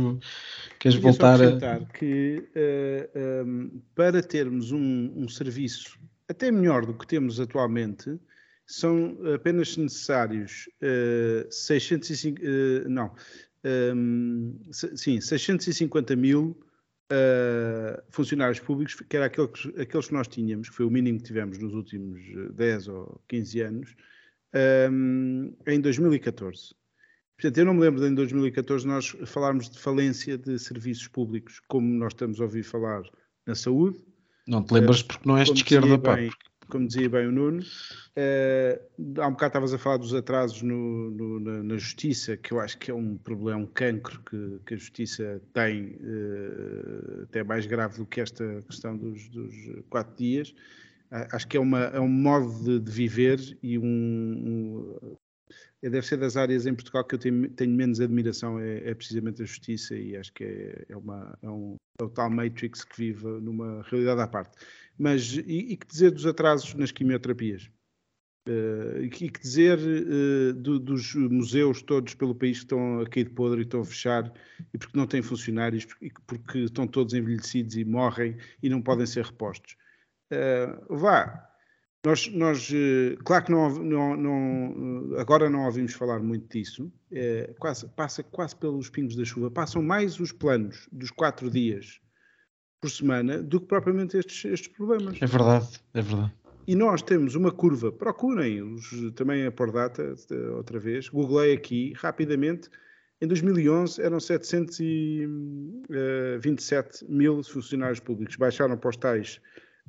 [0.79, 1.81] queres voltar a.
[1.95, 5.99] que uh, eh, um, para termos um, um serviço
[6.29, 8.19] até melhor do que temos atualmente,
[8.67, 13.11] são apenas necessários uh, 605, uh, não,
[13.65, 16.57] um, sim, 650 mil
[17.11, 21.25] uh, funcionários públicos, que era aqueles, aqueles que nós tínhamos, que foi o mínimo que
[21.25, 22.21] tivemos nos últimos
[22.55, 23.97] 10 ou 15 anos,
[24.91, 26.75] um, em 2014.
[27.37, 31.61] Portanto, eu não me lembro de em 2014 nós falarmos de falência de serviços públicos,
[31.69, 33.03] como nós estamos a ouvir falar
[33.47, 33.99] na saúde.
[34.47, 36.19] Não te lembras porque não és de esquerda, pá.
[36.71, 37.61] Como dizia bem o Nuno.
[37.61, 42.53] Uh, há um bocado estavas a falar dos atrasos no, no, na, na, justiça, que
[42.53, 47.43] eu acho que é um problema, um cancro que, que a justiça tem, uh, até
[47.43, 49.55] mais grave do que esta questão dos, dos
[49.91, 50.51] quatro dias.
[51.11, 55.17] Uh, acho que é, uma, é um modo de, de viver e um, um,
[55.89, 59.43] deve ser das áreas em Portugal que eu tenho, tenho menos admiração, é, é, precisamente
[59.43, 62.97] a justiça, e acho que é, é, uma, é, um, é o tal Matrix que
[62.99, 64.59] vive numa realidade à parte.
[65.01, 67.71] Mas e, e que dizer dos atrasos nas quimioterapias?
[68.47, 73.25] Uh, e que dizer uh, do, dos museus todos pelo país que estão a cair
[73.25, 74.31] de podre e estão a fechar
[74.75, 79.07] e porque não têm funcionários porque, porque estão todos envelhecidos e morrem e não podem
[79.07, 79.75] ser repostos.
[80.31, 81.49] Uh, vá,
[82.05, 82.71] nós, nós
[83.25, 86.91] claro que não, não, não, agora não ouvimos falar muito disso,
[87.59, 92.01] quase, passa quase pelos pingos da chuva, passam mais os planos dos quatro dias
[92.81, 95.21] por semana do que propriamente estes, estes problemas.
[95.21, 96.33] É verdade, é verdade.
[96.67, 100.15] E nós temos uma curva, procurem os, também a por data
[100.55, 102.71] outra vez, googlei aqui rapidamente,
[103.21, 109.41] em 2011 eram 727 eh, mil funcionários públicos, baixaram para os tais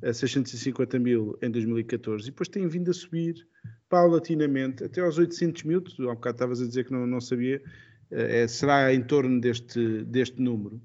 [0.02, 3.46] a 650 mil em 2014 e depois têm vindo a subir
[3.88, 7.20] paulatinamente até aos 800 mil, tu há um bocado estavas a dizer que não, não
[7.20, 7.62] sabia,
[8.10, 10.82] é, será em torno deste, deste número.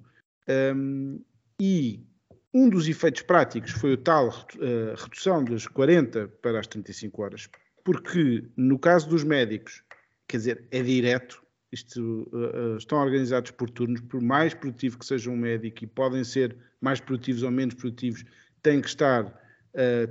[0.47, 1.19] Um,
[1.59, 2.05] e
[2.53, 7.49] um dos efeitos práticos foi o tal uh, redução das 40 para as 35 horas,
[7.83, 9.83] porque no caso dos médicos,
[10.27, 15.29] quer dizer, é direto, isto, uh, estão organizados por turnos, por mais produtivo que seja
[15.29, 18.23] um médico e podem ser mais produtivos ou menos produtivos,
[18.61, 19.33] têm que estar,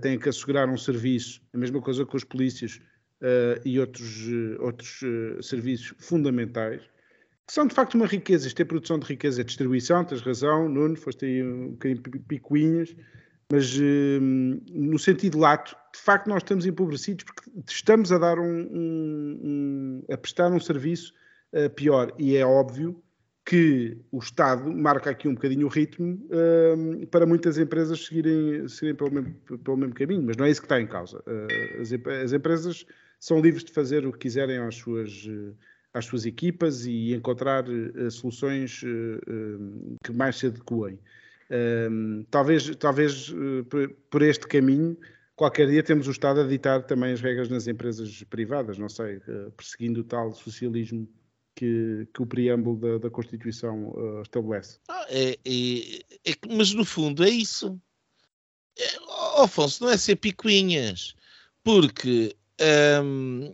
[0.00, 2.80] têm que assegurar um serviço, a mesma coisa com os polícias
[3.64, 4.26] e outros,
[4.60, 5.00] outros
[5.42, 6.82] serviços fundamentais
[7.48, 8.48] são de facto uma riqueza.
[8.48, 12.94] Isto é produção de riqueza, é distribuição, tens razão, Nuno, foste aí um bocadinho picuinhas,
[13.50, 18.42] mas hum, no sentido lato, de facto nós estamos empobrecidos porque estamos a dar um,
[18.44, 21.12] um, um a prestar um serviço
[21.52, 23.00] uh, pior e é óbvio
[23.44, 28.96] que o Estado marca aqui um bocadinho o ritmo uh, para muitas empresas seguirem, seguirem
[28.96, 31.18] pelo, mesmo, pelo mesmo caminho, mas não é isso que está em causa.
[31.18, 31.92] Uh, as,
[32.24, 32.84] as, empresas
[33.20, 35.28] são livres de fazer o que quiserem às suas
[35.96, 40.98] às suas equipas e encontrar uh, soluções uh, que mais se adequem.
[42.30, 43.32] talvez talvez
[44.10, 44.96] por, este caminho,
[45.34, 49.20] qualquer dia temos o Estado a ditar também as regras nas empresas privadas, não sei,
[49.56, 51.08] perseguindo o tal socialismo
[51.54, 54.78] que, que o preâmbulo da, da Constituição estabelece.
[54.88, 57.80] Ah, é, é, é, mas no fundo é isso.
[58.78, 61.14] É, Afonso, não é ser picuinhas,
[61.62, 62.36] porque
[63.02, 63.52] hum,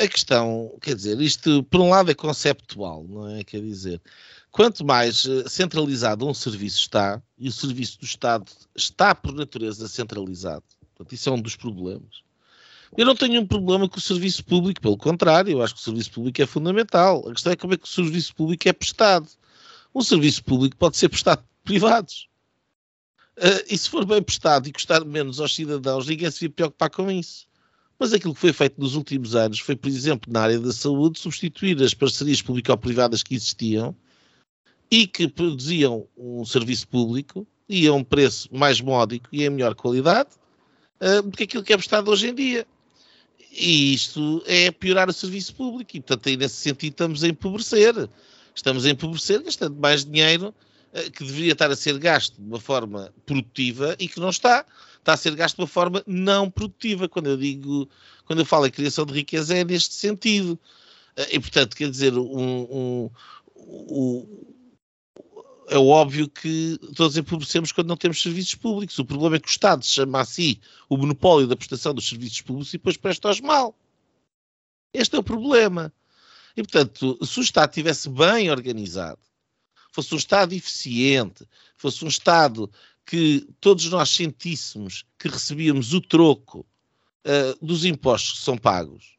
[0.00, 3.44] a questão, quer dizer, isto por um lado é conceptual, não é?
[3.44, 4.00] Quer dizer,
[4.50, 9.86] quanto mais eh, centralizado um serviço está, e o serviço do Estado está por natureza
[9.88, 12.22] centralizado, portanto, isso é um dos problemas.
[12.96, 15.84] Eu não tenho um problema com o serviço público, pelo contrário, eu acho que o
[15.84, 17.28] serviço público é fundamental.
[17.28, 19.28] A questão é como é que o serviço público é prestado.
[19.94, 22.28] Um serviço público pode ser prestado por privados.
[23.36, 26.90] Uh, e se for bem prestado e custar menos aos cidadãos, ninguém se vai preocupar
[26.90, 27.46] com isso.
[28.00, 31.18] Mas aquilo que foi feito nos últimos anos foi, por exemplo, na área da saúde,
[31.18, 33.94] substituir as parcerias público-privadas que existiam
[34.90, 39.74] e que produziam um serviço público e a um preço mais módico e em melhor
[39.74, 40.30] qualidade
[40.98, 42.66] uh, do que aquilo que é prestado hoje em dia.
[43.52, 48.08] E isto é piorar o serviço público e, portanto, aí nesse sentido estamos a empobrecer.
[48.54, 50.54] Estamos a empobrecer gastando mais dinheiro
[50.94, 54.64] uh, que deveria estar a ser gasto de uma forma produtiva e que não está
[55.00, 57.08] está a ser gasto de uma forma não produtiva.
[57.08, 57.88] Quando eu digo,
[58.24, 60.58] quando eu falo em criação de riqueza, é neste sentido.
[61.16, 63.10] Eh, e, portanto, quer dizer, um, um,
[63.56, 64.44] um,
[65.68, 68.98] é óbvio que todos empobrecemos quando não temos serviços públicos.
[68.98, 72.40] O problema é que o Estado chama a si o monopólio da prestação dos serviços
[72.42, 73.74] públicos e depois presta-os mal.
[74.92, 75.92] Este é o problema.
[76.56, 79.20] E, portanto, se o Estado estivesse bem organizado,
[79.92, 82.70] fosse um Estado eficiente, fosse um Estado
[83.10, 86.60] que todos nós sentíssemos que recebíamos o troco
[87.26, 89.16] uh, dos impostos que são pagos,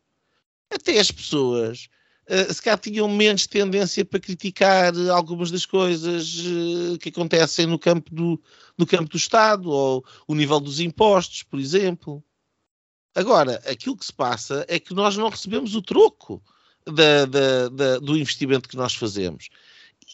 [0.73, 1.89] até as pessoas
[2.29, 7.77] uh, se calhar tinham menos tendência para criticar algumas das coisas uh, que acontecem no
[7.77, 8.41] campo, do,
[8.77, 12.23] no campo do Estado, ou o nível dos impostos, por exemplo.
[13.13, 16.41] Agora, aquilo que se passa é que nós não recebemos o troco
[16.85, 19.49] da, da, da, do investimento que nós fazemos.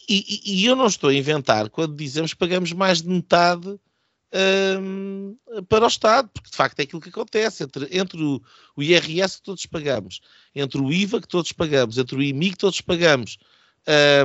[0.08, 3.78] E, e, eu não estou a inventar quando dizemos que pagamos mais de metade
[4.80, 5.36] um,
[5.68, 8.42] para o Estado, porque de facto é aquilo que acontece entre, entre o,
[8.76, 10.20] o, IRS que todos pagamos,
[10.54, 13.38] entre o IVA que todos pagamos, entre o IMI que todos pagamos,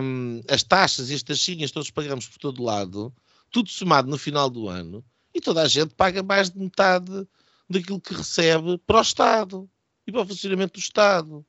[0.02, 3.14] um, as taxas e as taxinhas todos pagamos por todo lado,
[3.50, 7.28] tudo somado no final do ano, e toda a gente paga mais de metade
[7.70, 9.70] daquilo que recebe para o Estado
[10.06, 11.46] e para o funcionamento do Estado.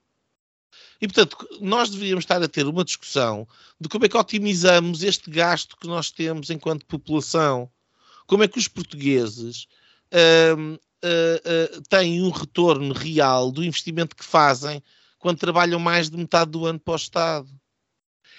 [1.01, 3.47] E, portanto, nós deveríamos estar a ter uma discussão
[3.81, 7.71] de como é que otimizamos este gasto que nós temos enquanto população.
[8.27, 9.67] Como é que os portugueses
[10.13, 14.83] uh, uh, uh, têm um retorno real do investimento que fazem
[15.19, 17.49] quando trabalham mais de metade do ano para o Estado.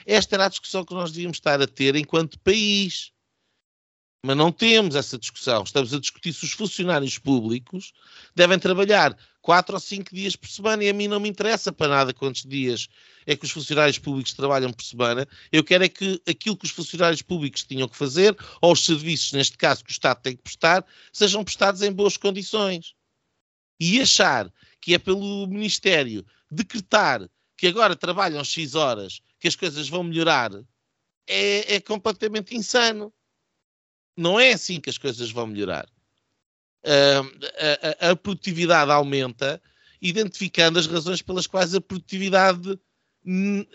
[0.05, 3.11] Esta era a discussão que nós devíamos estar a ter enquanto país.
[4.25, 5.61] Mas não temos essa discussão.
[5.61, 7.93] Estamos a discutir se os funcionários públicos
[8.33, 11.89] devem trabalhar quatro ou cinco dias por semana e a mim não me interessa para
[11.89, 12.87] nada quantos dias
[13.27, 15.27] é que os funcionários públicos trabalham por semana.
[15.51, 19.31] Eu quero é que aquilo que os funcionários públicos tinham que fazer, ou os serviços,
[19.31, 20.83] neste caso, que o Estado tem que prestar,
[21.13, 22.95] sejam prestados em boas condições.
[23.79, 29.87] E achar que é pelo Ministério decretar que agora trabalham X horas, que as coisas
[29.87, 30.51] vão melhorar,
[31.27, 33.13] é, é completamente insano.
[34.15, 35.87] Não é assim que as coisas vão melhorar.
[36.83, 37.25] Uh,
[37.99, 39.61] a, a, produtividade aumenta,
[39.99, 43.67] identificando as razões pelas quais a produtividade uh,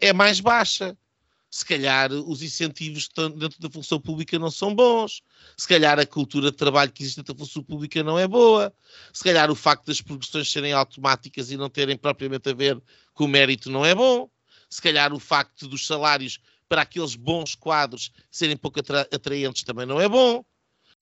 [0.00, 0.96] é mais baixa.
[1.50, 5.22] Se calhar os incentivos dentro da função pública não são bons.
[5.54, 8.72] Se calhar a cultura de trabalho que existe dentro da função pública não é boa.
[9.12, 12.80] Se calhar o facto das progressões serem automáticas e não terem propriamente a ver
[13.12, 14.30] com o mérito não é bom.
[14.70, 16.38] Se calhar o facto dos salários
[16.72, 20.42] para aqueles bons quadros serem pouco atra atraentes também não é bom.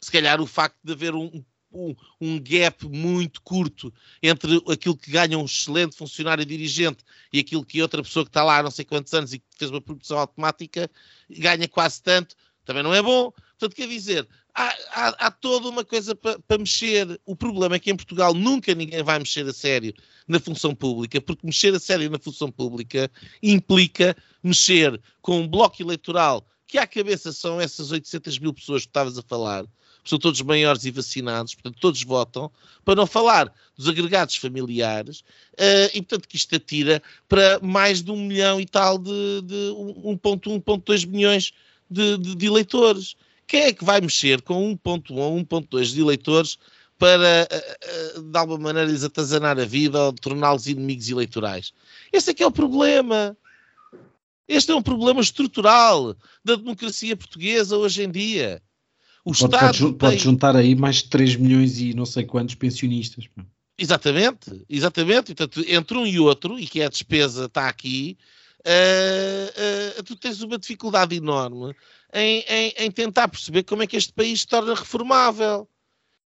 [0.01, 5.13] Se calhar o facto de haver um, um, um, gap muito curto entre aquilo que
[5.13, 8.71] ganha um excelente funcionário dirigente e aquilo que outra pessoa que está lá há não
[8.73, 10.91] sei quantos anos e que fez uma produção automática
[11.31, 13.31] ganha quase tanto, também não é bom.
[13.31, 17.21] Portanto, quer dizer, há, há, há toda uma coisa para pa mexer.
[17.25, 19.95] O problema é que em Portugal nunca ninguém vai mexer a sério
[20.27, 23.11] na função pública, porque mexer a sério na função pública
[23.43, 28.89] implica mexer com um bloco eleitoral que à cabeça são essas 800 mil pessoas que
[28.91, 29.67] estavas a falar,
[30.05, 32.49] são todos maiores e vacinados, portanto todos votam,
[32.85, 35.21] para não falar dos agregados familiares,
[35.55, 39.73] uh, e portanto que isto atira para mais de um milhão e tal de, de
[39.75, 41.53] 1.1, 1.2 milhões
[41.91, 43.17] de, de, de eleitores.
[43.51, 46.57] Quem é que vai mexer com 1.1 ou 1.2 de eleitores
[46.97, 47.49] para,
[48.31, 51.73] de alguma maneira, lhes atazanar a vida ou torná-los inimigos eleitorais.
[52.13, 53.37] Esse é que é o problema.
[54.47, 58.63] Este é um problema estrutural da democracia portuguesa hoje em dia.
[59.25, 62.55] O pode, Estado pode, pode juntar aí mais de 3 milhões e não sei quantos
[62.55, 63.25] pensionistas.
[63.77, 65.35] Exatamente, exatamente.
[65.35, 68.17] Portanto, entre um e outro, e que é a despesa está aqui,
[68.61, 71.75] uh, uh, tu tens uma dificuldade enorme
[72.13, 75.69] em, em, em, tentar perceber como é que este país se torna reformável.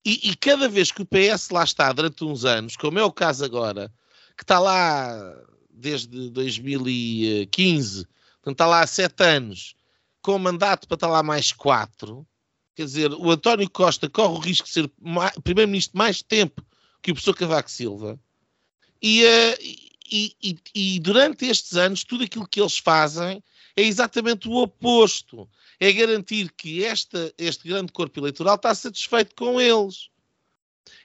[0.05, 3.13] E, e, cada vez que o PS lá está durante uns anos, como é o
[3.13, 3.93] caso agora,
[4.37, 5.35] que está lá
[5.71, 8.07] desde 2015,
[8.37, 9.75] portanto está lá há sete anos,
[10.23, 12.27] com mandato para estar lá mais quatro,
[12.75, 14.91] quer dizer, o António Costa corre o risco de ser
[15.43, 16.65] primeiro-ministro mais tempo
[17.03, 18.19] que o professor Cavaco Silva,
[19.03, 19.57] e, uh,
[20.11, 23.43] e, e, e, durante estes anos, tudo aquilo que eles fazem
[23.77, 25.49] é exatamente o oposto.
[25.79, 30.09] É garantir que esta, este grande corpo eleitoral está satisfeito com eles.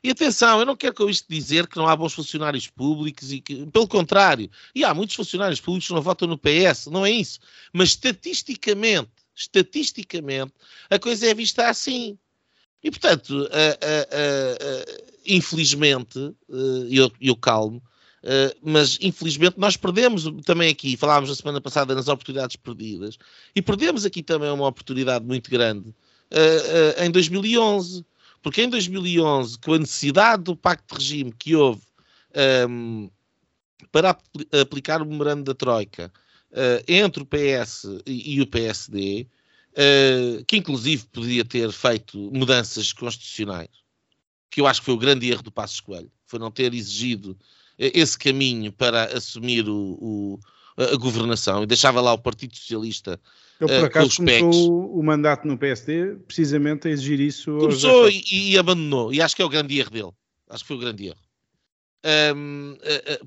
[0.03, 3.39] E atenção, eu não quero com isto dizer que não há bons funcionários públicos e
[3.39, 7.11] que, pelo contrário, e há muitos funcionários públicos que não votam no PS, não é
[7.11, 7.39] isso.
[7.73, 10.53] Mas estatisticamente, estatisticamente,
[10.89, 12.17] a coisa é vista assim.
[12.83, 16.33] E portanto, uh, uh, uh, infelizmente,
[16.89, 17.81] eu, eu calmo,
[18.23, 23.17] Uh, mas infelizmente nós perdemos também aqui, falámos na semana passada nas oportunidades perdidas,
[23.55, 28.05] e perdemos aqui também uma oportunidade muito grande uh, uh, em 2011,
[28.43, 31.81] porque em 2011, com a necessidade do pacto de regime que houve
[32.69, 33.09] um, ehm,
[33.91, 34.21] para ap
[34.61, 36.11] aplicar o memorando da Troika
[36.87, 39.27] entre o PS e, e o PSD,
[40.47, 43.69] que inclusive podia ter feito mudanças constitucionais,
[44.49, 47.37] que eu acho que foi o grande erro do Passo Escolho, foi não ter exigido
[47.93, 50.39] esse caminho para assumir o, o,
[50.77, 53.19] a governação e deixava lá o Partido Socialista
[53.61, 57.55] ele por acaso começou o mandato no PSD precisamente a exigir isso.
[57.57, 59.13] Começou e, e, abandonou.
[59.13, 60.11] E acho que é o grande erro dele.
[60.49, 61.19] Acho que foi o grande erro.
[62.35, 62.75] Um,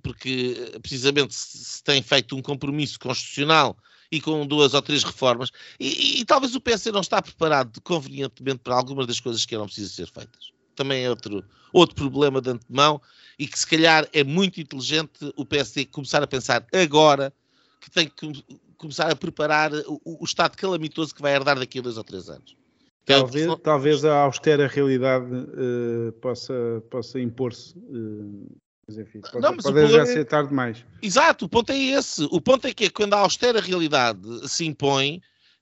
[0.02, 3.76] porque precisamente se tem feito um compromisso constitucional
[4.10, 7.80] e com duas ou três reformas, e, e, e talvez o PSD não está preparado
[7.82, 10.52] convenientemente para algumas das coisas que eram precisas ser feitas.
[10.74, 13.00] Também é outro, outro problema de antemão
[13.38, 17.32] e que se calhar é muito inteligente o PSD começar a pensar agora
[17.80, 18.44] que tem que
[18.76, 22.28] começar a preparar o, o estado calamitoso que vai herdar daqui a dois ou três
[22.28, 22.56] anos.
[23.04, 27.76] Talvez, é, talvez a austera realidade uh, possa, possa impor-se.
[27.76, 28.46] Uh,
[28.86, 30.06] mas enfim, pode, não, mas pode já é...
[30.06, 30.84] ser tarde demais.
[31.02, 32.24] Exato, o ponto é esse.
[32.30, 35.20] O ponto é que é quando a austera realidade se impõe,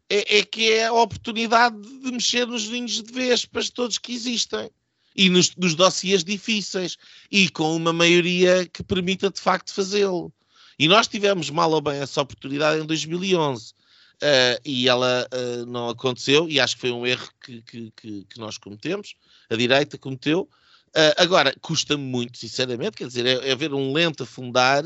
[0.08, 4.70] é, é que é a oportunidade de mexer nos ninhos de vespas todos que existem
[5.16, 6.96] e nos, nos dossiês difíceis.
[7.30, 10.32] E com uma maioria que permita de facto fazê-lo.
[10.78, 13.74] E nós tivemos mal ou bem essa oportunidade em 2011 uh,
[14.20, 16.48] eh, e ela uh, não aconteceu.
[16.48, 19.14] E acho que foi um erro que, que, que, que nós cometemos,
[19.50, 20.48] a direita cometeu.
[20.88, 24.84] Uh, agora, custa-me muito, sinceramente, quer dizer, é, é ver um lento afundar.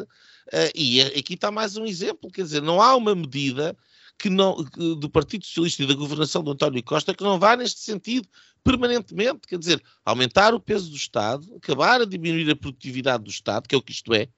[0.77, 3.77] E aqui está mais um exemplo, quer dizer, não há uma medida
[4.19, 4.57] que não,
[4.99, 8.29] do Partido Socialista e da governação do António Costa que não vá neste sentido
[8.65, 13.69] permanentemente, quer dizer, aumentar o peso do Estado, acabar a diminuir a produtividade do Estado,
[13.69, 14.29] que é o que isto é.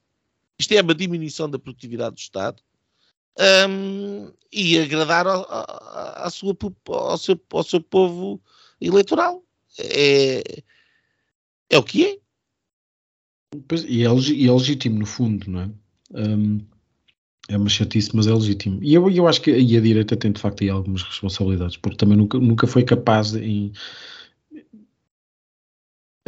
[0.58, 2.62] Isto é uma diminuição da produtividade do Estado.
[3.68, 6.56] Um, e agradar ao, ao, sua,
[6.88, 8.42] ao, seu, ao seu povo
[8.80, 9.42] eleitoral.
[9.78, 10.62] É,
[11.70, 12.18] é o que é.
[13.54, 15.70] É e é legítimo, no fundo, não é?
[16.10, 16.66] Um,
[17.48, 18.78] é uma chatice, mas é legítimo.
[18.82, 21.96] E eu, eu acho que e a direita tem de facto aí algumas responsabilidades, porque
[21.96, 23.72] também nunca, nunca foi capaz em,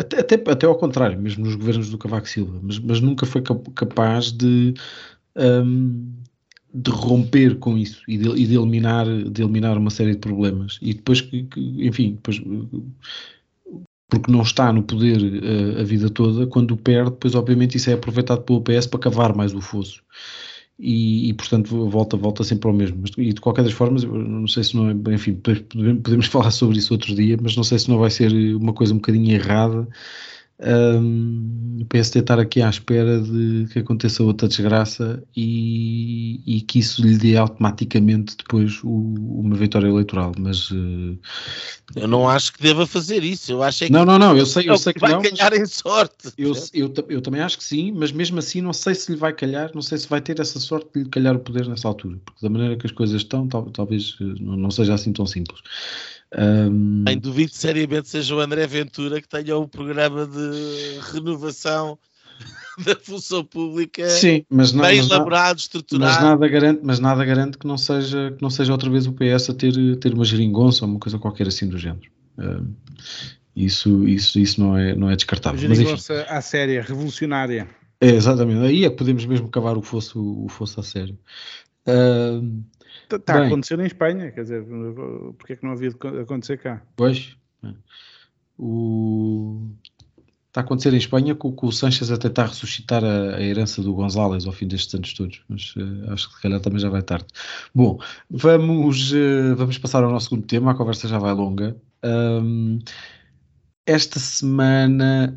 [0.01, 3.43] até, até, até ao contrário, mesmo nos governos do Cavaco Silva, mas, mas nunca foi
[3.75, 4.73] capaz de,
[5.37, 6.11] um,
[6.73, 10.79] de romper com isso e de, e de, eliminar, de eliminar uma série de problemas.
[10.81, 12.41] E depois, que, que enfim, depois,
[14.09, 17.93] porque não está no poder uh, a vida toda, quando perde, depois obviamente isso é
[17.93, 20.03] aproveitado pelo PS para cavar mais o fosso
[20.81, 22.99] e, e, portanto volta, volta sempre ao mesmo.
[23.03, 26.78] Mas, e de qualquer das formas, não sei se não é, enfim, podemos falar sobre
[26.78, 29.87] isso outro dia, mas não sei se não vai ser uma coisa um bocadinho errada
[30.63, 36.79] um, o PSD estar aqui à espera de que aconteça outra desgraça e, e que
[36.79, 40.33] isso lhe dê automaticamente depois o, uma vitória eleitoral.
[40.39, 41.19] Mas uh,
[41.97, 43.51] eu não acho que deva fazer isso.
[43.51, 44.37] Eu acho é que não, não, não.
[44.37, 46.29] Eu sei, eu sei que, vai não, calhar em sorte.
[46.37, 49.33] Eu, eu, eu, também acho que sim, mas mesmo assim não sei se lhe vai
[49.33, 52.19] calhar, não sei se vai ter essa sorte de lhe calhar o poder nessa altura,
[52.25, 55.27] porque da maneira que as coisas estão, tal, talvez eh, não, não seja assim tão
[55.27, 55.61] simples.
[56.39, 57.03] Um...
[57.05, 61.99] Nem duvido seriamente seja o André Ventura que tenha um programa de renovação
[62.85, 66.14] da função pública Sim, mas não, bem mas elaborado, estruturado.
[66.14, 69.12] Mas nada, garante, mas nada garante que não seja, que não seja outra vez o
[69.12, 72.09] PS a ter, ter uma geringonça ou uma coisa qualquer assim do género.
[72.39, 72.72] Um,
[73.55, 75.68] Isso, isso, isso não, é, não é descartável.
[75.68, 75.95] Mas, enfim,
[76.28, 77.68] à séria, revolucionária.
[78.01, 78.64] É, exatamente.
[78.64, 81.18] Aí é que podemos mesmo cavar o fosse, o fosse a sério.
[81.87, 82.62] Uh,
[83.17, 84.65] Está a acontecer em Espanha, quer dizer,
[85.39, 86.83] porque é que não havia de acontecer cá?
[86.97, 87.37] Pois.
[88.59, 89.69] O...
[90.49, 93.81] Está a acontecer em Espanha com, com o Sanches a tentar ressuscitar a, a, herança
[93.83, 96.91] do González ao fim destes anos todos, mas uh, acho que se calhar também já
[96.91, 97.27] vai tarde.
[97.73, 101.77] Bom, vamos, uh, vamos passar ao nosso segundo tema, a conversa já vai longa.
[102.03, 102.81] Um,
[103.91, 105.34] esta semana,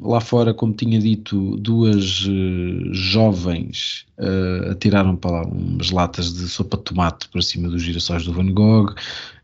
[0.00, 6.48] lá fora, como tinha dito, duas uh, jovens uh, atiraram para lá umas latas de
[6.48, 8.94] sopa de tomate para cima dos girassóis do Van Gogh.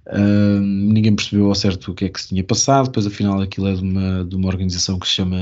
[0.07, 2.86] Uh, ninguém percebeu ao certo o que é que se tinha passado.
[2.86, 5.38] Depois, afinal, aquilo é de uma, de uma organização que se chama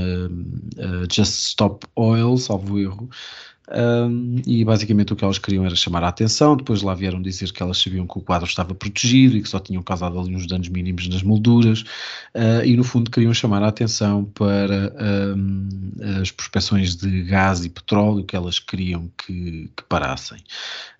[1.09, 3.09] Just Stop Oil, salvo erro,
[3.71, 6.57] um, e basicamente o que elas queriam era chamar a atenção.
[6.57, 9.59] Depois lá vieram dizer que elas sabiam que o quadro estava protegido e que só
[9.59, 11.81] tinham causado ali uns danos mínimos nas molduras,
[12.35, 14.93] uh, e no fundo queriam chamar a atenção para
[15.35, 15.69] um,
[16.21, 20.39] as prospeções de gás e petróleo que elas queriam que, que parassem.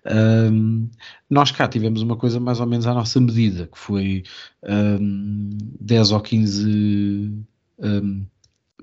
[0.06, 0.88] Um,
[1.28, 4.22] nós cá tivemos uma coisa mais ou menos à nossa medida, que foi
[4.62, 7.32] 10 ou 15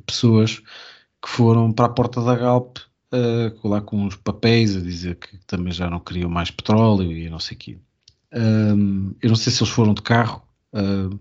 [0.05, 0.61] pessoas
[1.21, 2.77] que foram para a porta da Galp
[3.13, 7.29] uh, lá com uns papéis a dizer que também já não queriam mais petróleo e
[7.29, 7.77] não sei o quê.
[8.33, 10.43] Um, eu não sei se eles foram de carro
[10.73, 11.19] uh,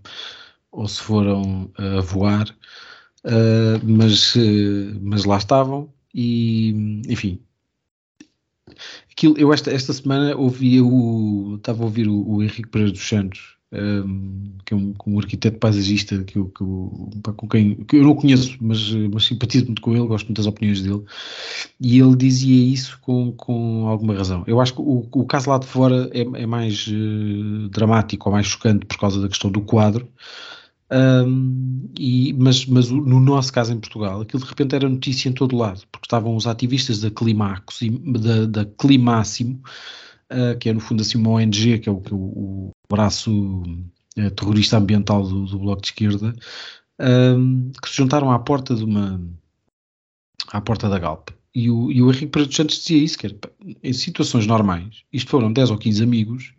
[0.71, 2.49] ou se foram a voar,
[3.23, 4.35] uh, mas,
[5.01, 7.39] mas lá estavam e, enfim,
[9.11, 13.07] aquilo, eu esta, esta semana ouvi o, estava a ouvir o, o Henrique Pereira dos
[13.07, 13.56] Santos
[14.65, 18.15] que é um, um, arquiteto paisagista que eu, que eu, com quem que eu não
[18.15, 21.03] conheço, mas, mas simpatizo muito com ele, gosto muito das opiniões dele,
[21.79, 24.43] e ele dizia isso com, com alguma razão.
[24.47, 28.33] Eu acho que o, o caso lá de fora é, é mais uh, dramático ou
[28.33, 30.07] mais chocante por causa da questão do quadro.
[30.89, 35.33] Um, e, mas, mas no nosso caso em Portugal, aquilo de repente era notícia em
[35.33, 39.61] todo lado, porque estavam os ativistas da Climáximo, da, da Climáximo
[40.31, 44.77] uh, que é no fundo assim uma ONG, que é o, o, braço uh, terrorista
[44.77, 46.33] ambiental do, do, Bloco de Esquerda,
[46.99, 49.21] um, que se juntaram à porta de uma
[50.49, 51.29] à porta da Galp.
[51.53, 53.35] E o, e o Henrique Pereira dos Santos dizia isso, que era,
[53.83, 56.53] em situações normais, isto foram 10 ou 15 amigos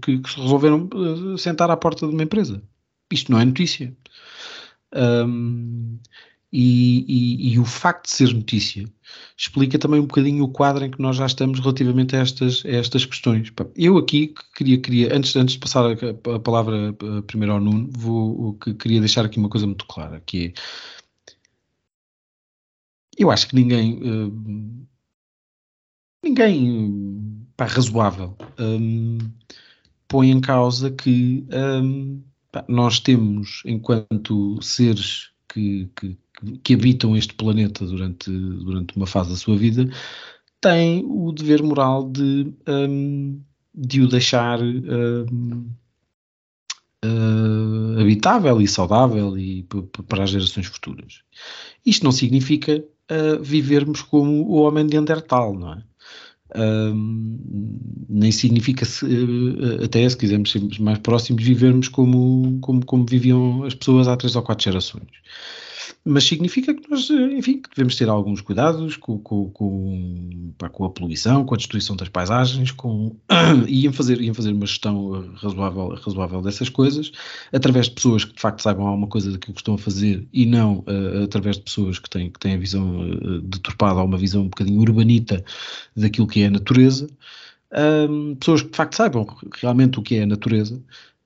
[0.00, 2.62] que, que se resolveram uh, sentar à porta de uma empresa.
[3.12, 3.94] Isto não é notícia.
[4.94, 5.98] Um,
[6.56, 8.88] e, e, e, o facto de ser notícia
[9.36, 12.68] explica também um bocadinho o quadro em que nós já estamos relativamente a estas, a
[12.68, 13.52] estas questões.
[13.74, 16.92] Eu aqui queria, queria antes, antes de passar a, a palavra
[17.26, 20.52] primeiro ao Nuno, vou, queria deixar aqui uma coisa muito clara, que é,
[23.18, 24.86] eu acho que ninguém, uh,
[26.22, 29.18] ninguém pá, razoável um,
[30.06, 36.16] põe em causa que um, pá, nós temos, enquanto seres que, que,
[36.62, 39.88] que habitam este planeta durante, durante uma fase da sua vida
[40.60, 43.40] têm o dever moral de, um,
[43.74, 45.70] de o deixar um,
[47.04, 49.66] uh, habitável e saudável e
[50.08, 51.20] para as gerações futuras.
[51.84, 55.82] Isto não significa uh, vivermos como o homem de Andertal, não é?
[56.56, 57.36] Um,
[58.08, 63.64] nem significa, se, uh, até se quisermos ser mais próximos, vivermos como, como, como viviam
[63.64, 65.08] as pessoas há três ou quatro gerações
[66.04, 70.84] mas significa que nós, enfim, que devemos ter alguns cuidados com, com, com, pá, com,
[70.84, 73.16] a poluição, com a destruição das paisagens, com,
[73.66, 77.12] e em fazer, em fazer uma gestão razoável, razoável dessas coisas,
[77.52, 80.46] através de pessoas que de facto saibam alguma coisa daquilo que estão a fazer e
[80.46, 84.18] não uh, através de pessoas que têm, que têm a visão uh, deturpada ou uma
[84.18, 85.44] visão um bocadinho urbanita
[85.96, 87.08] daquilo que é a natureza.
[88.08, 90.80] Um, pessoas que de facto saibam realmente o que é a natureza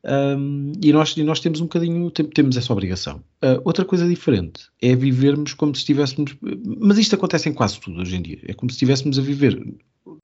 [0.05, 3.17] um, e, nós, e nós temos um bocadinho, temos essa obrigação.
[3.43, 6.37] Uh, outra coisa diferente é vivermos como se estivéssemos.
[6.79, 8.39] Mas isto acontece em quase tudo hoje em dia.
[8.47, 9.61] É como se estivéssemos a viver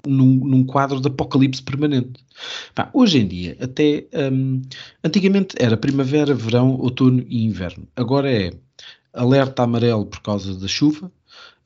[0.07, 2.25] num, num quadro de apocalipse permanente.
[2.75, 4.07] Pá, hoje em dia, até.
[4.33, 4.63] Um,
[5.03, 7.87] antigamente era primavera, verão, outono e inverno.
[7.97, 8.53] Agora é
[9.13, 11.11] alerta amarelo por causa da chuva,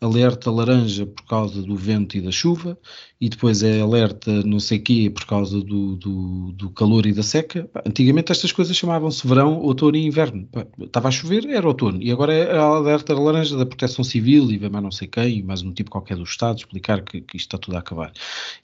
[0.00, 2.78] alerta laranja por causa do vento e da chuva,
[3.20, 7.22] e depois é alerta não sei quê por causa do, do, do calor e da
[7.22, 7.68] seca.
[7.84, 10.48] Antigamente estas coisas chamavam-se verão, outono e inverno.
[10.80, 14.58] Estava a chover, era outono, e agora é a alerta laranja da proteção civil, e
[14.58, 17.46] vem mais não sei quem, mais um tipo qualquer do Estado, explicar que, que isto
[17.46, 18.12] está tudo a acabar.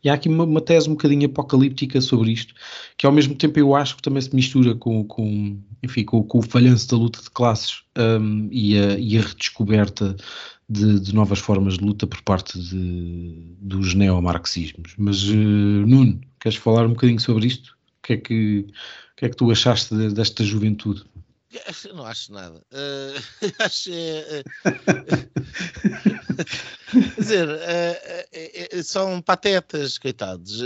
[0.02, 2.54] E há aqui uma, uma, tese um bocadinho apocalíptica sobre isto,
[2.96, 6.38] que ao mesmo tempo eu acho que também se mistura com, com enfim, com, com
[6.38, 10.16] o falhanço da luta de classes um, e, a, e a redescoberta
[10.68, 14.94] de, de, novas formas de luta por parte de, dos neomarxismos.
[14.96, 17.76] Mas, uh, Nuno, queres falar um bocadinho sobre isto?
[17.98, 18.66] O que é que,
[19.12, 21.04] o que, é que tu achaste de, desta juventude?
[21.94, 22.60] Não acho nada.
[22.72, 23.14] Uh,
[23.62, 23.90] acho.
[23.90, 24.42] Uh,
[27.14, 30.60] quer dizer, uh, são patetas, coitados.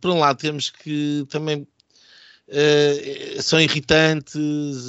[0.00, 1.64] por um lado, temos que também.
[3.40, 4.36] São irritantes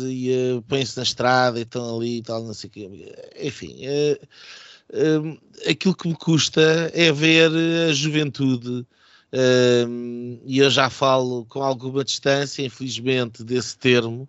[0.07, 2.89] e põem-se na estrada e estão ali e tal, não sei o quê.
[3.39, 3.81] Enfim,
[5.69, 7.51] aquilo que me custa é ver
[7.89, 8.85] a juventude.
[10.45, 14.27] e eu já falo com alguma distância, infelizmente, desse termo,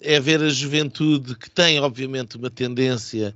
[0.00, 3.34] é ver a juventude que tem, obviamente, uma tendência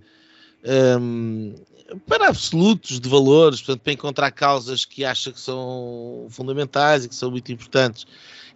[2.06, 7.14] para absolutos de valores, portanto, para encontrar causas que acha que são fundamentais e que
[7.14, 8.06] são muito importantes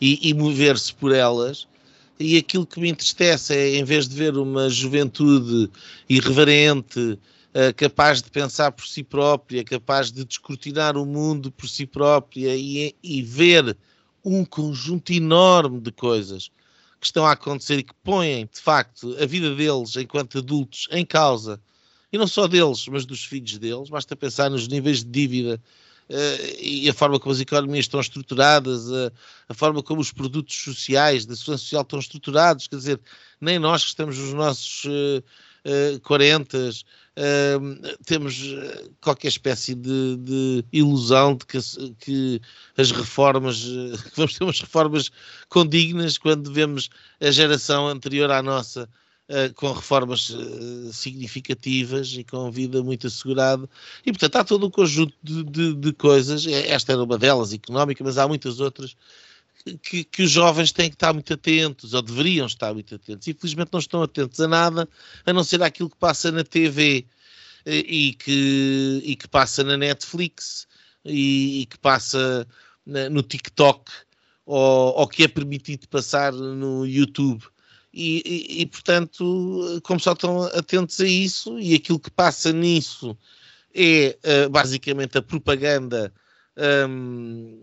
[0.01, 1.67] e, e mover-se por elas.
[2.19, 5.71] E aquilo que me entristece é, em vez de ver uma juventude
[6.09, 11.87] irreverente, uh, capaz de pensar por si própria, capaz de descortinar o mundo por si
[11.87, 13.77] própria e, e ver
[14.25, 16.51] um conjunto enorme de coisas
[17.01, 21.07] que estão a acontecer e que põem, de facto, a vida deles enquanto adultos em
[21.07, 21.61] causa,
[22.13, 25.61] e não só deles, mas dos filhos deles, basta pensar nos níveis de dívida
[26.09, 29.13] uh, e a forma como as economias estão estruturadas, uh,
[29.49, 33.01] a forma como os produtos sociais da segurança social estão estruturados, quer dizer,
[33.41, 35.23] nem nós que estamos nos nossos uh,
[35.97, 36.71] uh, 40
[38.07, 41.59] temos eh, qualquer espécie de, de ilusão de que,
[41.99, 42.41] que,
[42.77, 45.11] as reformas, que vamos ter umas reformas
[45.49, 46.89] condignas quando vemos
[47.21, 48.89] a geração anterior à nossa
[49.29, 53.69] uh, com reformas uh, significativas e com vida muito assegurada.
[54.05, 58.03] E, portanto, há todo um conjunto de, de, de coisas, esta era uma delas, económica,
[58.03, 58.97] mas há muitas outras
[59.83, 63.27] que, que, os jovens têm que estar muito atentos, ou deveriam estar muito atentos.
[63.29, 64.89] Infelizmente não estão atentos a nada,
[65.27, 67.07] a não ser aquilo que passa na TV
[67.65, 70.67] eh, e que, e que passa na Netflix
[71.05, 72.47] e, e que passa
[72.87, 73.91] na, no TikTok
[74.47, 77.45] ou, ou, que é permitido passar no YouTube.
[78.01, 83.19] E, e, e, portanto, como só estão atentos a isso, e aquilo que passa nisso
[83.75, 86.13] é uh, basicamente a propaganda
[86.89, 87.61] um,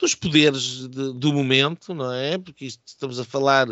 [0.00, 2.38] dos poderes de, do momento, não é?
[2.38, 3.66] Porque isto, estamos a falar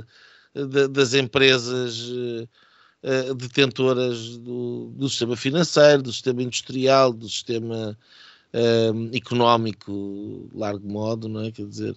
[0.55, 7.99] de, das empresas uh, detentoras do, do, sistema financeiro, do sistema industrial, do sistema
[8.53, 11.51] uh, económico, largo modo, não é?
[11.51, 11.97] Quer dizer,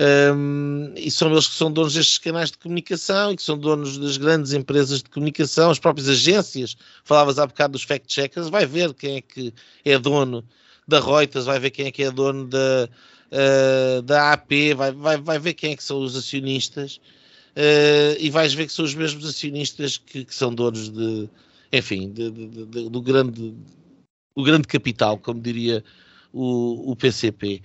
[0.00, 3.98] um, e são eles que são donos destes canais de comunicação e que são donos
[3.98, 6.74] das grandes empresas de comunicação, as próprias agências.
[7.04, 9.52] Falavas há bocado dos fact-checkers, vai ver quem é que
[9.84, 10.42] é dono
[10.88, 12.88] da Reuters, vai ver quem é que é dono da,
[13.30, 16.96] uh, da AP, vai, vai, vai ver quem é que são os acionistas
[17.54, 21.28] uh, e vais ver que são os mesmos acionistas que, que são donos de,
[21.70, 23.54] enfim, de, de, do, grande,
[24.34, 25.84] do grande capital, como diria
[26.32, 27.60] o, o PCP.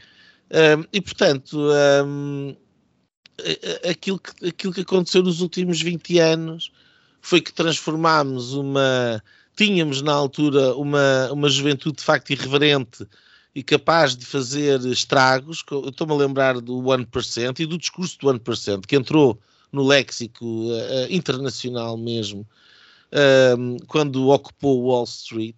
[0.52, 1.58] Um, e portanto,
[2.06, 2.56] um,
[3.90, 6.72] aquilo, que, aquilo que aconteceu nos últimos 20 anos
[7.22, 9.24] foi que transformámos uma.
[9.56, 13.08] Tínhamos na altura uma, uma juventude de facto irreverente
[13.56, 15.64] e capaz de fazer estragos.
[15.88, 19.40] Estou-me a lembrar do 1% e do discurso do 1%, que entrou
[19.72, 22.42] no léxico uh, internacional mesmo,
[23.12, 25.56] uh, quando ocupou Wall Street.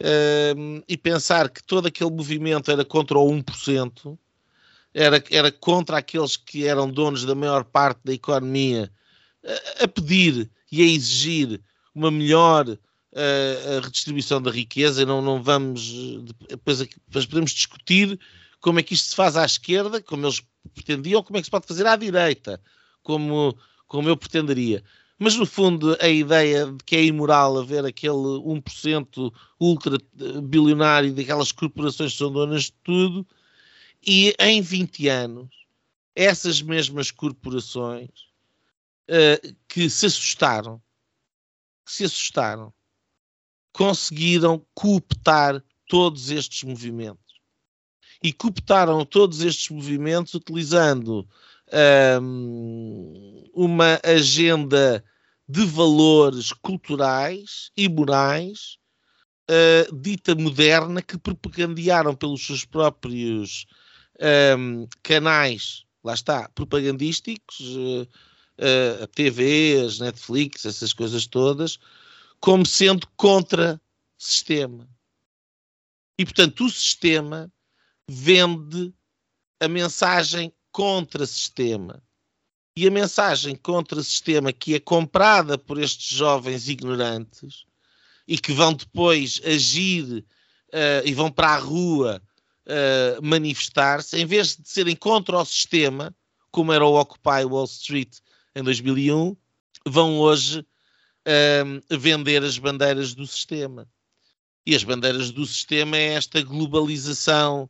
[0.00, 4.16] Uh, e pensar que todo aquele movimento era contra o 1%,
[4.94, 8.90] era, era contra aqueles que eram donos da maior parte da economia,
[9.82, 11.60] a pedir e a exigir
[11.94, 12.78] uma melhor
[13.14, 15.92] a, redistribuição da riqueza, não, não vamos,
[16.48, 18.18] depois, depois podemos discutir
[18.60, 20.42] como é que isto se faz à esquerda, como eles
[20.74, 22.60] pretendiam, ou como é que se pode fazer à direita,
[23.02, 24.82] como, como eu pretenderia.
[25.18, 29.98] Mas, no fundo, a ideia de que é imoral haver aquele 1% ultra
[30.42, 33.26] bilionário daquelas corporações que são donas de tudo,
[34.06, 35.48] e em 20 anos,
[36.14, 38.08] essas mesmas corporações
[39.08, 40.80] uh, que se assustaram,
[41.84, 42.72] que se assustaram,
[43.72, 47.40] conseguiram cooptar todos estes movimentos.
[48.22, 51.28] E cooptaram todos estes movimentos utilizando
[52.20, 52.97] um,
[53.58, 55.04] uma agenda
[55.48, 58.78] de valores culturais e morais
[59.50, 63.66] uh, dita moderna que propagandearam pelos seus próprios
[64.56, 71.80] um, canais, lá está, propagandísticos, uh, uh, TV, as Netflix, essas coisas todas,
[72.38, 73.80] como sendo contra
[74.16, 74.88] sistema.
[76.16, 77.52] E, portanto, o sistema
[78.08, 78.94] vende
[79.58, 82.00] a mensagem contra sistema.
[82.80, 87.64] E a mensagem contra sistema que é comprada por estes jovens ignorantes
[88.24, 90.04] e que vão depois agir
[90.68, 92.22] uh, e vão para a rua
[92.66, 96.14] uh, manifestar-se, em vez de serem contra o sistema,
[96.52, 98.18] como era o Occupy Wall Street
[98.54, 99.36] em 2001,
[99.84, 103.88] vão hoje uh, vender as bandeiras do sistema.
[104.64, 107.68] E as bandeiras do sistema é esta globalização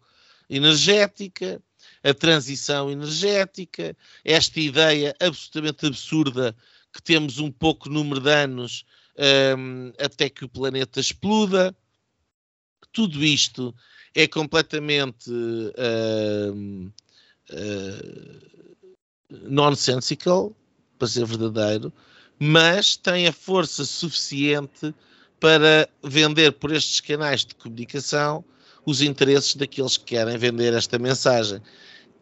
[0.50, 1.62] energética,
[2.02, 6.56] a transição energética, esta ideia absolutamente absurda
[6.92, 8.84] que temos um pouco número de anos
[9.56, 11.76] um, até que o planeta exploda.
[12.92, 13.74] Tudo isto
[14.14, 16.92] é completamente uh,
[17.50, 18.58] uh,
[19.30, 20.54] nonsensical,
[20.98, 21.92] para ser verdadeiro,
[22.38, 24.94] mas tem a força suficiente
[25.38, 28.44] para vender por estes canais de comunicação
[28.88, 31.60] os interesses daqueles que querem vender esta mensagem.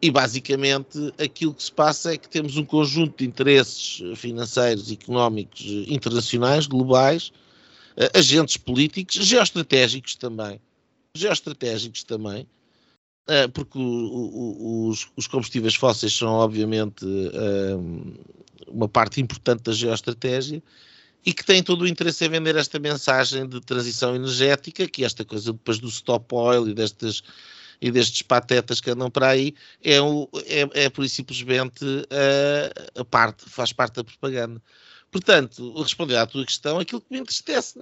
[0.01, 5.61] E basicamente aquilo que se passa é que temos um conjunto de interesses financeiros, económicos,
[5.87, 7.31] internacionais, globais,
[7.95, 10.59] eh, agentes políticos, geoestratégicos também,
[11.15, 12.45] geoestratégicos também,
[13.27, 20.61] eh, porque os combustíveis fósseis são obviamente eh, uma parte importante da geoestratégia
[21.27, 25.25] e que têm todo o interesse em vender esta mensagem de transição energética, que esta
[25.25, 27.21] coisa depois do stop oil e destas
[27.81, 29.53] e destes patetas que andam para aí,
[29.83, 31.83] é, o, é, é por isso simplesmente
[32.95, 34.61] a, a parte, faz parte da propaganda.
[35.11, 37.77] Portanto, responder à tua questão, aquilo que me entristece,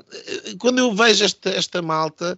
[0.58, 2.36] quando eu vejo esta, esta malta,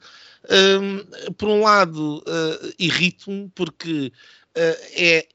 [0.51, 4.11] um, por um lado, uh, irrito-me, porque
[4.57, 5.25] uh, é,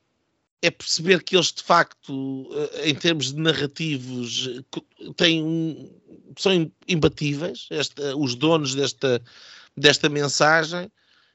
[0.63, 4.49] é perceber que eles, de facto, uh, em termos de narrativos,
[5.17, 5.93] têm um,
[6.39, 9.21] são imbatíveis, esta, os donos desta,
[9.77, 10.91] desta mensagem,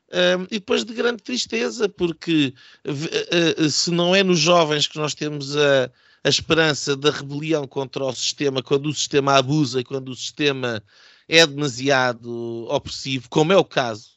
[0.09, 2.53] um, e depois de grande tristeza, porque
[2.85, 5.91] uh, se não é nos jovens que nós temos a,
[6.23, 10.81] a esperança da rebelião contra o sistema, quando o sistema abusa e quando o sistema
[11.27, 14.16] é demasiado opressivo, como é o caso,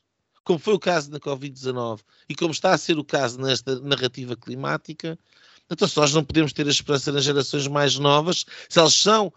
[0.50, 4.34] como foi o caso na Covid-19 e como está a ser o caso nesta narrativa
[4.34, 5.16] climática,
[5.70, 9.32] então se nós não podemos ter a esperança nas gerações mais novas, se elas são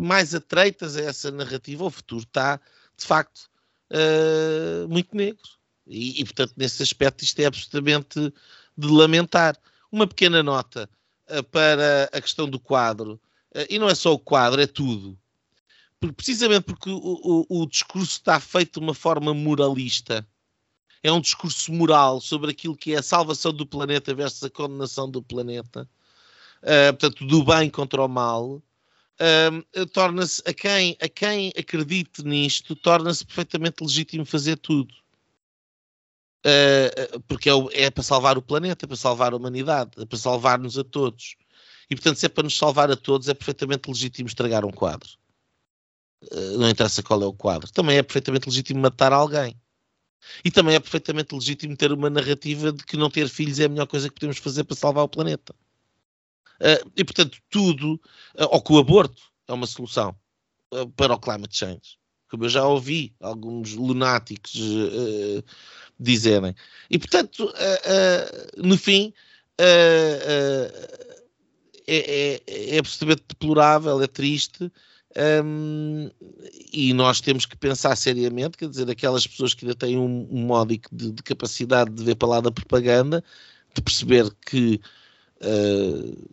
[0.00, 2.58] mais atreitas a essa narrativa, o futuro está,
[2.96, 3.50] de facto,
[3.90, 5.42] uh, muito negro.
[5.86, 8.32] E, e, portanto, nesse aspecto, isto é absolutamente
[8.74, 9.54] de lamentar.
[9.92, 10.88] Uma pequena nota
[11.28, 13.20] uh, para a questão do quadro,
[13.54, 15.18] uh, e não é só o quadro, é tudo.
[16.00, 20.26] Porque, precisamente porque o, o, o, discurso está feito de uma forma moralista.
[21.02, 25.10] É um discurso moral sobre aquilo que é a salvação do planeta versus a condenação
[25.10, 25.88] do planeta.
[26.62, 28.62] Uh, portanto, do bem contra o mal.
[29.92, 34.92] torna-se a quem, a quem acredite nisto, torna-se perfeitamente legítimo fazer tudo.
[36.46, 40.18] Uh, porque é, é, para salvar o planeta, é para salvar a humanidade, é para
[40.18, 41.36] salvar-nos a todos.
[41.90, 45.08] E portanto, se é para nos salvar a todos, é perfeitamente legítimo estragar um quadro.
[46.30, 47.70] Uh, não interessa qual é o quadro.
[47.72, 49.56] Também é perfeitamente legítimo matar alguém.
[50.44, 53.68] E também é perfeitamente legítimo ter uma narrativa de que não ter filhos é a
[53.68, 55.54] melhor coisa que podemos fazer para salvar o planeta.
[56.60, 58.00] Uh, e portanto, tudo,
[58.36, 60.14] ou que o aborto é uma solução
[60.96, 61.98] para o climate change.
[62.28, 64.52] Como eu já ouvi alguns lunáticos
[65.98, 66.54] dizerem.
[66.90, 69.12] E, portanto, uh, uh, no fim,
[69.60, 71.08] uh,
[71.86, 74.70] é, é, é, absolutamente deplorável, é triste.
[75.18, 76.10] Um,
[76.72, 80.94] e nós temos que pensar seriamente, quer dizer, aquelas pessoas que ainda têm um, módico
[80.94, 83.24] de, de, capacidade de ver para lá da propaganda,
[83.74, 84.80] de perceber que
[85.42, 86.28] uh,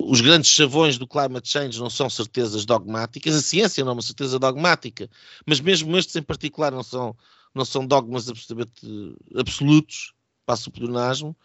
[0.00, 4.02] os grandes chavões do climate change não são certezas dogmáticas, a ciência não é uma
[4.02, 5.08] certeza dogmática,
[5.46, 7.16] mas mesmo estes em particular não são,
[7.54, 10.12] não são dogmas absolutamente absolutos,
[10.44, 11.36] passo o pleonasmo.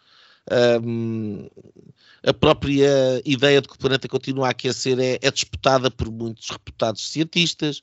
[0.82, 1.48] Um,
[2.22, 6.48] a própria ideia de que o planeta continua a aquecer é, é disputada por muitos
[6.48, 7.82] reputados cientistas.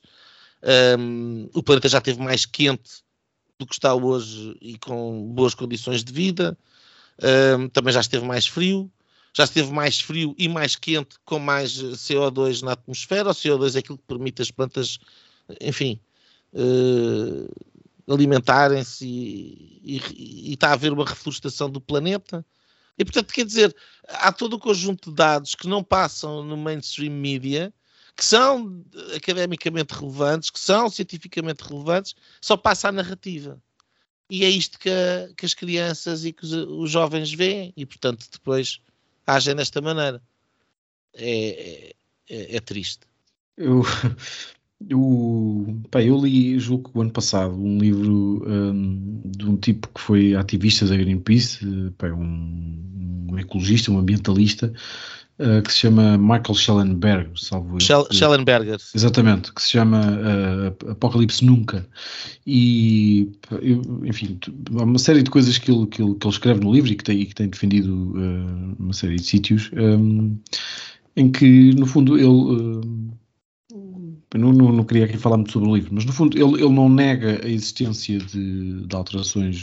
[0.98, 3.04] Um, o planeta já esteve mais quente
[3.58, 6.58] do que está hoje e com boas condições de vida.
[7.58, 8.90] Um, também já esteve mais frio.
[9.32, 13.30] Já esteve mais frio e mais quente com mais CO2 na atmosfera.
[13.30, 14.98] O CO2 é aquilo que permite as plantas,
[15.60, 16.00] enfim,
[16.54, 22.44] uh, alimentarem-se e, e, e, está a haver uma reflorestação do planeta.
[22.98, 23.74] E, portanto, quer dizer,
[24.08, 27.72] há todo um conjunto de dados que não passam no mainstream media,
[28.16, 28.82] que são
[29.14, 33.60] academicamente relevantes, que são cientificamente relevantes, só passa a narrativa.
[34.30, 37.84] E é isto que, a, que as crianças e que os, os, jovens veem, e,
[37.84, 38.80] portanto, depois
[39.26, 40.22] agem desta maneira.
[41.14, 41.94] É,
[42.28, 43.06] é, é triste.
[43.56, 43.82] Eu,
[44.88, 49.88] eu, pá, eu li, julgo que o ano passado, um livro um, de um tipo
[49.88, 51.60] que foi ativista da Greenpeace,
[51.96, 54.70] pá, um, um, ecologista, um ambientalista,
[55.38, 58.78] uh, que se chama Michael Schellenberg, salvo Schell Schellenberger.
[58.94, 61.88] Exatamente, que se chama uh, Apocalipse Nunca.
[62.46, 64.38] E, eu, enfim,
[64.78, 66.96] há uma série de coisas que ele, que ele, que ele escreve no livro e
[66.96, 70.38] que tem, e que tem defendido uh, uma série de sítios, um,
[71.16, 73.16] em que, no fundo, ele.
[74.38, 76.72] Não, não, não, queria aqui falar muito sobre o livro, mas no fundo ele, ele
[76.72, 79.56] não nega a existência de, de alterações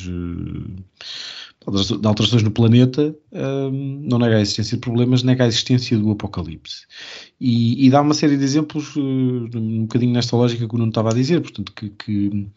[1.71, 6.11] de alterações no planeta, um, não nega a existência de problemas, nega a existência do
[6.11, 6.85] apocalipse.
[7.45, 10.91] E, e dá uma série de exemplos, uh, um bocadinho nesta lógica que o Nuno
[10.91, 12.47] estava a dizer, portanto, que, que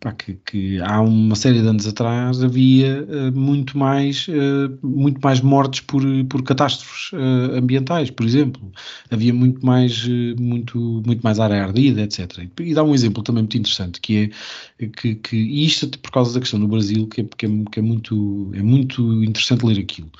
[0.00, 5.20] pá, que, que, há uma série de anos atrás havia uh, muito mais uh, muito
[5.22, 8.72] mais mortes por, por catástrofes uh, ambientais, por exemplo.
[9.12, 10.08] Havia muito mais
[10.40, 12.48] muito muito mais área ardida, etc.
[12.58, 14.32] E, dá um exemplo também muito interessante que
[14.80, 17.48] é que, que e isto por causa da questão do Brasil que é, que é,
[17.70, 20.10] que é muito é muito interessante ler aquilo.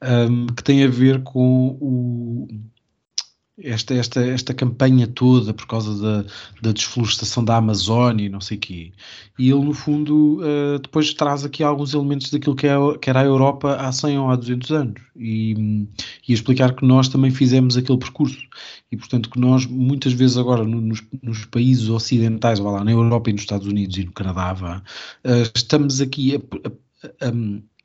[0.00, 2.46] Um, que tem a ver com o,
[3.62, 6.30] esta, esta, esta campanha toda por causa da,
[6.62, 8.92] da desflorestação da Amazónia e não sei o quê.
[9.38, 13.20] E ele, no fundo, uh, depois traz aqui alguns elementos daquilo que, é, que era
[13.20, 15.02] a Europa há 100 ou há 200 anos.
[15.16, 15.86] E,
[16.28, 18.38] e explicar que nós também fizemos aquele percurso.
[18.90, 22.92] E, portanto, que nós, muitas vezes agora, no, nos, nos, países ocidentais, vá lá, na
[22.92, 24.78] Europa e nos Estados Unidos e no Canadá, vá,
[25.24, 27.32] uh, estamos aqui a, a, a,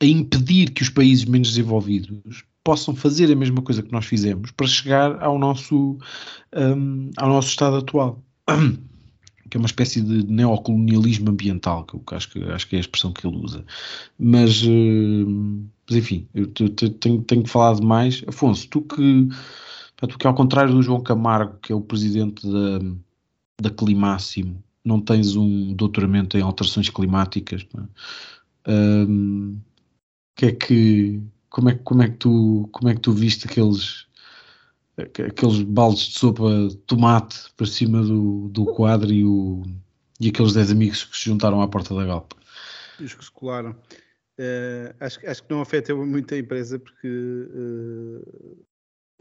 [0.02, 4.50] a impedir que os países menos desenvolvidos possam fazer a mesma coisa que nós fizemos
[4.50, 5.98] para chegar ao nosso,
[6.56, 8.22] um, ao nosso estado atual.
[9.50, 12.80] Que é uma espécie de neocolonialismo ambiental, que eu acho que, acho que é a
[12.80, 13.64] expressão que ele usa.
[14.18, 18.24] Mas, uh, mas enfim, eu tenho, tenho que falar demais.
[18.26, 19.28] Afonso, tu que,
[19.98, 22.78] tu que ao contrário do João Camargo, que é o presidente da,
[23.62, 27.66] da Climáximo, não tens um doutoramento em alterações climáticas,
[28.66, 28.72] é?
[28.72, 29.60] um,
[30.34, 31.22] que é que
[31.54, 34.08] como é, como é que tu como é que tu viste aqueles
[34.98, 39.62] aqueles baldes de sopa tomate para cima do, do quadro e, o,
[40.20, 42.32] e aqueles 10 amigos que se juntaram à porta da Galp?
[43.00, 43.70] Os que se colaram.
[43.70, 48.64] Uh, acho, acho que não afeta muito a empresa porque uh,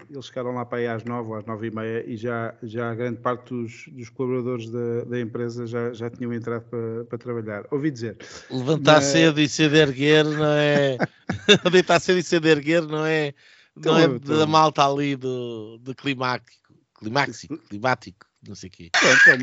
[0.10, 2.91] eles chegaram lá para aí às nove ou às nove e meia e já, já
[2.91, 7.18] a grande parte dos, dos colaboradores da, da empresa já, já tinham entrado para, para
[7.18, 7.66] trabalhar.
[7.72, 8.18] Ouvi dizer.
[8.49, 9.06] Levantar mas...
[9.06, 10.97] cedo e de erguer não é.
[11.72, 13.34] Deitar cedo e de erguer não é.
[13.76, 16.51] Não é da malta ali do, do climático,
[16.99, 18.89] climático, climático não sei o quê.
[18.94, 19.36] É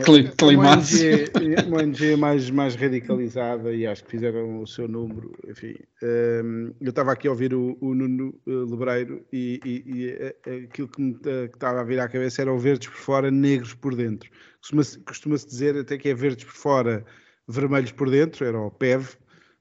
[1.66, 5.74] uma, ONG, mais, mais radicalizada e acho que fizeram o seu número, enfim.
[6.02, 10.36] Um, eu estava aqui a ouvir o, o Nuno eh, Lebreiro e, e, e, eh,
[10.64, 13.30] aquilo que me eh, que estava a vir à cabeça era o verdes por fora,
[13.30, 14.30] negros por dentro.
[14.60, 17.04] Costuma-se costuma dizer até que é verdes por fora,
[17.48, 19.16] vermelhos por dentro, era o PEV,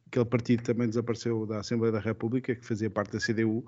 [0.07, 3.65] aquele partido também desapareceu da Assembleia da República, que fazia parte da CDU.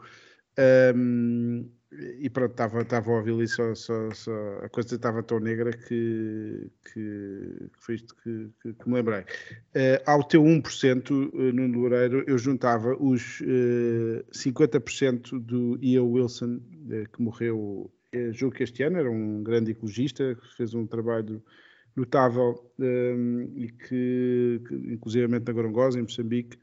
[0.95, 4.31] Um, e pronto, estava a ouvir ali só, só, só,
[4.63, 9.21] a coisa estava tão negra que, que, que foi isto que, que, que me lembrei.
[9.21, 16.03] Uh, ao teu 1% uh, no Loureiro, eu juntava os uh, eh, 50% do Ian
[16.03, 20.73] Wilson, uh, que morreu, uh, julgo que este ano, era um grande ecologista, que fez
[20.73, 21.43] um trabalho
[21.93, 26.57] notável um, e que, que inclusive na Gorongosa, em Moçambique,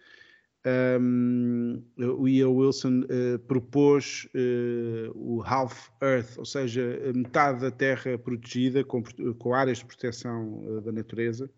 [0.67, 8.19] um, o Ian Wilson uh, propôs uh, o Half Earth, ou seja, metade da Terra
[8.19, 9.03] protegida com,
[9.39, 11.51] com áreas de proteção uh, da natureza.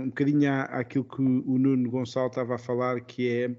[0.00, 3.56] um bocadinho àquilo que o Nuno Gonçalo estava a falar, que é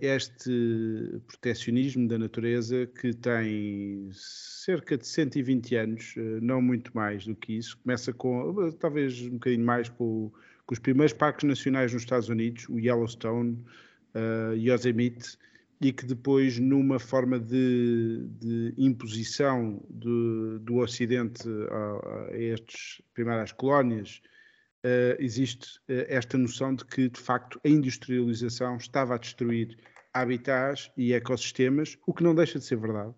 [0.00, 7.58] este protecionismo da natureza que tem cerca de 120 anos, não muito mais do que
[7.58, 7.76] isso.
[7.82, 10.32] Começa com, talvez um bocadinho mais com o
[10.66, 13.64] com os primeiros parques nacionais nos Estados Unidos, o Yellowstone,
[14.14, 15.38] uh, Yosemite,
[15.80, 23.52] e que depois, numa forma de, de imposição do Ocidente a, a estes, primeiro às
[23.52, 24.22] colónias,
[24.84, 29.76] uh, existe uh, esta noção de que, de facto, a industrialização estava a destruir
[30.12, 33.14] habitats e ecossistemas, o que não deixa de ser verdade.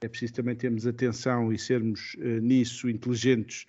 [0.00, 3.66] É preciso também termos atenção e sermos uh, nisso inteligentes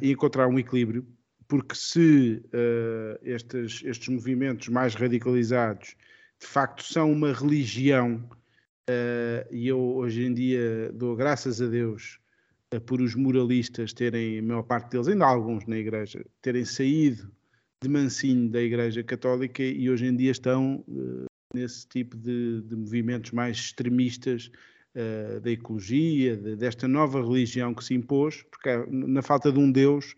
[0.00, 1.04] e encontrar um equilíbrio
[1.48, 5.94] porque se uh, estes, estes movimentos mais radicalizados
[6.40, 8.16] de facto são uma religião,
[8.88, 12.18] uh, e eu hoje em dia dou graças a Deus
[12.74, 17.30] uh, por os moralistas terem, a maior parte deles, ainda alguns na igreja, terem saído
[17.82, 20.82] de mansinho da igreja católica e hoje em dia estão
[21.54, 24.50] nesse tipo de, de, movimentos mais extremistas
[25.42, 30.16] da ecologia, de, desta nova religião que se impôs, porque na falta de um Deus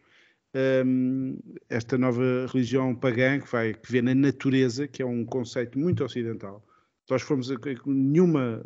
[0.85, 1.39] um,
[1.69, 6.05] esta nova religião pagã que, vai, que vê na natureza, que é um conceito muito
[6.05, 6.65] ocidental,
[7.05, 8.65] se nós formos a, nenhuma,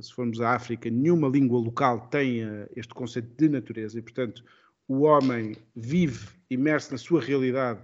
[0.00, 2.42] se formos à África, nenhuma língua local tem
[2.76, 4.44] este conceito de natureza e, portanto,
[4.86, 7.80] o homem vive imerso na sua realidade,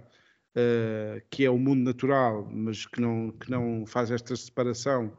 [1.29, 5.11] que é o mundo natural, mas que não, que não faz esta separação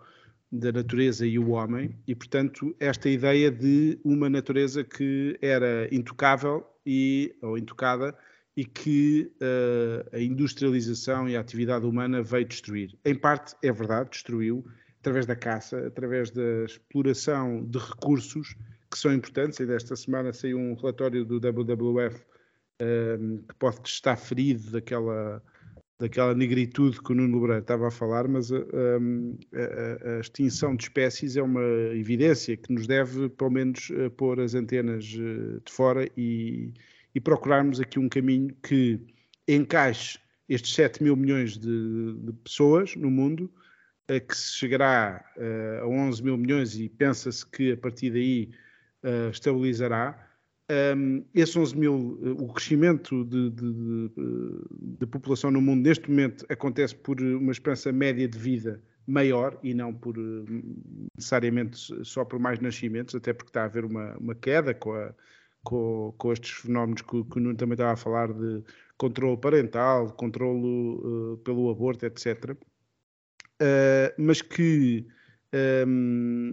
[0.51, 6.67] da natureza e o homem, e portanto esta ideia de uma natureza que era intocável
[6.91, 8.17] e, ou intocada
[8.57, 12.99] e que uh, a industrialização e a atividade humana veio destruir.
[13.05, 14.65] Em parte é verdade, destruiu
[15.01, 18.57] através da caça, através da exploração de recursos
[18.91, 19.61] que são importantes.
[19.61, 22.25] E desta semana saiu um relatório do WWF
[22.81, 23.19] eh,
[23.49, 25.43] que pode estar ferido daquela
[25.99, 30.85] daquela negritude que o Nuno Lebreiro estava a falar, mas a, a, a, extinção de
[30.85, 35.73] espécies é uma evidência que nos deve, pelo menos, eh, pôr as antenas eh, de
[35.73, 36.73] fora e,
[37.15, 39.01] e procurarmos aqui um caminho que
[39.49, 43.51] encaixe estes 7 mil milhões de, de pessoas no mundo,
[44.07, 45.25] eh, que se chegará
[45.83, 48.51] a 11 mil milhões e pensa-se que a partir daí
[49.33, 50.28] estabilizará
[50.71, 54.11] um, esses 11 mil, eh, o crescimento de, de, de,
[54.99, 59.73] de, população no mundo neste momento acontece por uma esperança média de vida maior e
[59.73, 60.45] não por eh,
[61.17, 65.15] necessariamente só por mais nascimentos, até porque está a haver uma, uma queda com, a,
[65.65, 68.63] com, com, estes fenómenos que, que o Nuno também estava a falar de
[68.99, 72.51] controle parental, controle uh, pelo aborto, etc.
[73.61, 75.07] Uh, mas que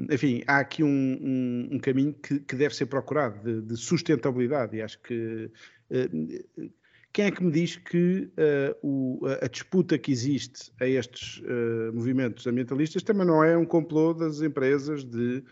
[0.10, 4.78] enfim, há aqui um, um, um caminho que, que, deve ser procurado de, de, sustentabilidade
[4.78, 5.52] e acho que
[5.92, 6.72] uh,
[7.12, 11.94] quem é que me diz que uh, o, a disputa que existe a estes uh,
[11.94, 15.44] movimentos ambientalistas também não é um complô das empresas de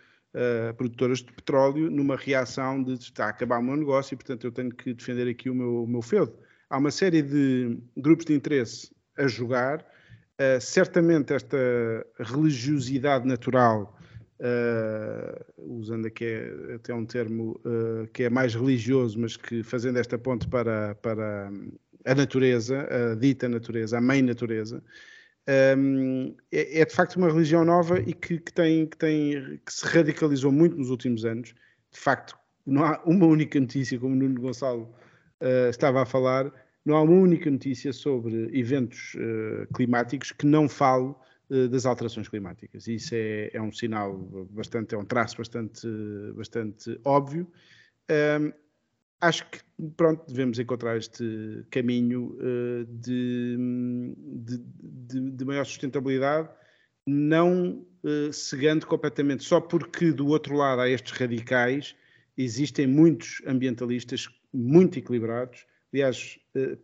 [0.77, 4.51] produtoras de petróleo numa reação de está a acabar o meu negócio e portanto eu
[4.51, 6.33] tenho que defender aqui o meu, o meu feudo.
[6.71, 9.85] Há uma série de grupos de interesse a jogar
[10.39, 11.57] Uh, certamente esta
[12.19, 13.95] religiosidade natural,
[14.39, 16.25] uh, usando aqui
[16.73, 21.51] até um termo uh, que é mais religioso, mas que fazendo esta ponte para, para
[22.03, 24.83] a natureza, a dita natureza, a mãe natureza,
[25.77, 29.71] um, é, é, de facto uma religião nova e que, que, tem, que, tem, que
[29.71, 31.53] se radicalizou muito nos últimos anos.
[31.91, 34.95] De facto, não há uma única notícia, como o Nuno Gonçalo
[35.69, 36.51] estava a falar,
[36.85, 41.13] não há uma única notícia sobre eventos uh, climáticos que não fale
[41.49, 42.87] uh, das alterações climáticas.
[42.87, 44.17] Isso é, é, um sinal
[44.51, 45.87] bastante, é um traço bastante,
[46.35, 47.47] bastante óbvio.
[48.11, 48.51] Um,
[49.21, 49.59] acho que,
[49.95, 53.57] pronto, devemos encontrar este caminho uh, de,
[54.17, 56.49] de, de, de, maior sustentabilidade,
[57.07, 57.85] não
[58.33, 61.95] cegando completamente, só porque do outro lado há estes radicais,
[62.37, 66.77] existem muitos ambientalistas muito equilibrados, aliás, eh,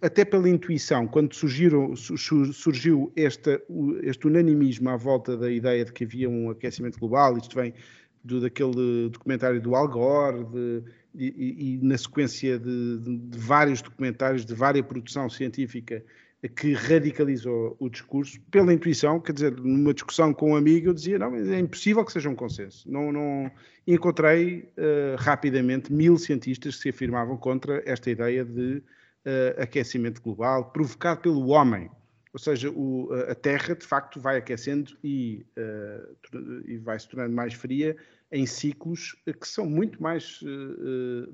[0.00, 6.30] até pela intuição, quando surgiram, surgiu este unanimismo à volta da ideia de que havia
[6.30, 7.74] um aquecimento global, isto vem
[8.24, 10.82] do, daquele documentário do Al Gore, de,
[11.14, 16.02] e, e, na sequência de, de, de, vários documentários, de várias produção científica
[16.48, 21.18] que radicalizou o discurso, pela intuição, quer dizer, numa discussão com um amigo, eu dizia,
[21.18, 22.90] não, é impossível que seja um consenso.
[22.90, 23.50] Não, não...
[23.86, 30.70] Encontrei uh, rapidamente mil cientistas que se afirmavam contra esta ideia de uh, aquecimento global
[30.70, 31.90] provocado pelo homem.
[32.32, 37.34] Ou seja, o, a Terra, de facto, vai aquecendo e, uh, e vai se tornando
[37.34, 37.96] mais fria
[38.32, 40.40] em ciclos que são muito mais,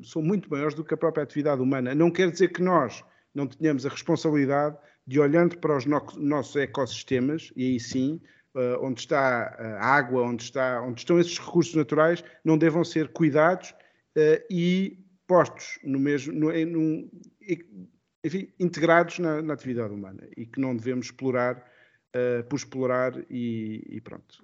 [0.03, 1.95] são muito maiores do que a própria atividade humana.
[1.95, 3.03] Não quer dizer que nós
[3.35, 4.77] não tenhamos a responsabilidade
[5.11, 8.21] de olhando para os no nossos ecossistemas, e aí sim,
[8.55, 13.09] uh, onde está a água, onde, está, onde estão esses recursos naturais, não devam ser
[13.09, 17.11] cuidados uh, e postos no mesmo, no, num,
[18.23, 23.83] enfim, integrados na, na, atividade humana e que não devemos explorar uh, por explorar e,
[23.91, 24.41] e pronto,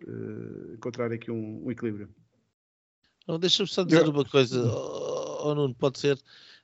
[0.74, 2.12] encontrar aqui um, um equilíbrio.
[3.38, 6.18] Deixa-me só dizer uma coisa, oh, oh, Nuno, pode ser.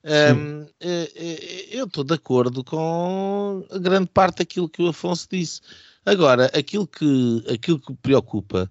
[0.04, 5.28] Um, eh, eh, eu estou de acordo com a grande parte daquilo que o Afonso
[5.30, 5.60] disse.
[6.04, 8.70] Agora, aquilo que, aquilo que me preocupa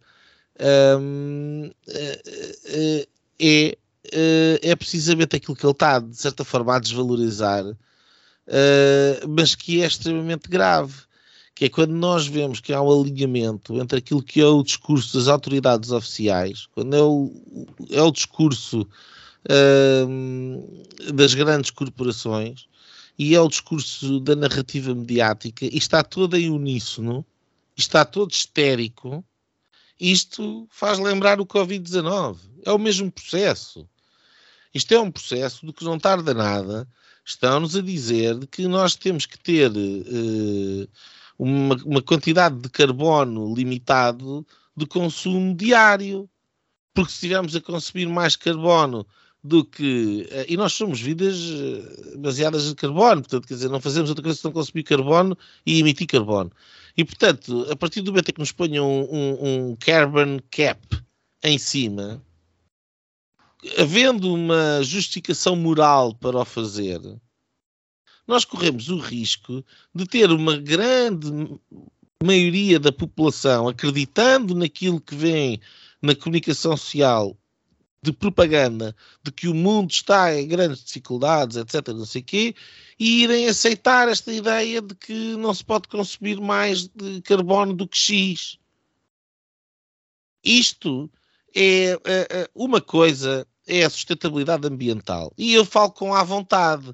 [0.99, 3.07] um, eh,
[3.39, 3.77] é,
[4.61, 7.63] é precisamente aquilo que ele está, de certa forma, a desvalorizar,
[9.29, 10.93] mas que é extremamente grave.
[11.55, 15.17] Que é quando nós vemos que há um alinhamento entre aquilo que é o discurso
[15.17, 17.31] das autoridades oficiais, quando é o,
[17.89, 18.87] é o discurso
[21.13, 22.67] das grandes corporações
[23.17, 27.25] e é o discurso da narrativa mediática e está todo em uníssono,
[27.75, 29.23] está todo histérico.
[29.99, 32.37] Isto faz lembrar o Covid-19.
[32.65, 33.87] É o mesmo processo.
[34.73, 36.87] Isto é um processo de que não tarda nada.
[37.23, 40.89] Estão-nos a dizer que nós temos que ter uh,
[41.37, 46.27] uma, uma quantidade de carbono limitado de consumo diário.
[46.93, 49.05] Porque se estivermos a consumir mais carbono
[49.43, 50.27] do que.
[50.29, 54.23] Eh, e nós somos vidas eh, baseadas em carbono, portanto, quer dizer, não fazemos outra
[54.23, 56.51] coisa senão consumir carbono e emitir carbono.
[56.95, 60.79] E, portanto, a partir do momento que nos ponham um, um, um carbon cap
[61.43, 62.21] em cima,
[63.77, 66.99] havendo uma justificação moral para o fazer,
[68.27, 71.27] nós corremos o risco de ter uma grande
[72.23, 75.59] maioria da população acreditando naquilo que vem
[76.01, 77.35] na comunicação social
[78.03, 82.55] de propaganda de que o mundo está em grandes dificuldades, etc., não sei quê,
[82.99, 87.87] e irem aceitar esta ideia de que não se pode consumir mais de carbono do
[87.87, 88.57] que X.
[90.43, 91.11] Isto
[91.55, 95.31] é, é, é uma coisa é a sustentabilidade ambiental.
[95.37, 96.93] E eu falo com à vontade,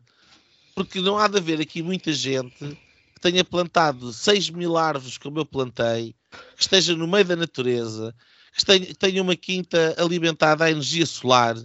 [0.76, 5.40] porque não há de haver aqui muita gente que tenha plantado 6 mil árvores como
[5.40, 6.14] eu plantei,
[6.56, 8.14] que esteja no meio da natureza,
[8.58, 11.56] que tenha uma quinta alimentada à energia solar.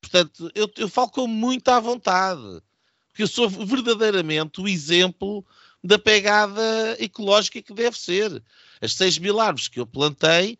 [0.00, 2.62] Portanto, eu, eu falo com muita vontade,
[3.08, 5.44] porque eu sou verdadeiramente o exemplo
[5.82, 6.62] da pegada
[6.98, 8.42] ecológica que deve ser.
[8.80, 10.58] As 6 mil árvores que eu plantei,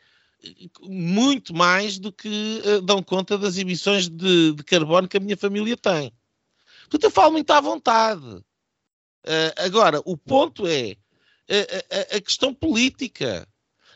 [0.83, 5.37] muito mais do que uh, dão conta das emissões de, de, carbono que a minha
[5.37, 6.12] família tem.
[6.83, 8.27] Portanto, eu falo muito à vontade.
[8.27, 10.97] Uh, agora, o ponto é
[11.49, 13.49] a, a questão política.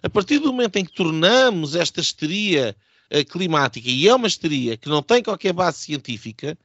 [0.03, 2.77] A partir do momento em que tornamos esta histeria
[3.13, 6.57] uh, climática, e é uma histeria que não tem qualquer base científica,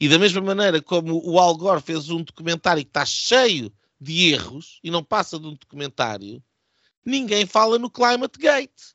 [0.00, 4.32] e da mesma maneira como o Al Gore fez um documentário que está cheio de
[4.32, 6.42] erros e não passa de um documentário,
[7.04, 8.94] ninguém fala no Climate Gate.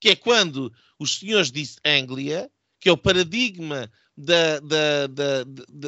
[0.00, 5.44] Que é quando os senhores de Anglia, que é o paradigma da, da, da,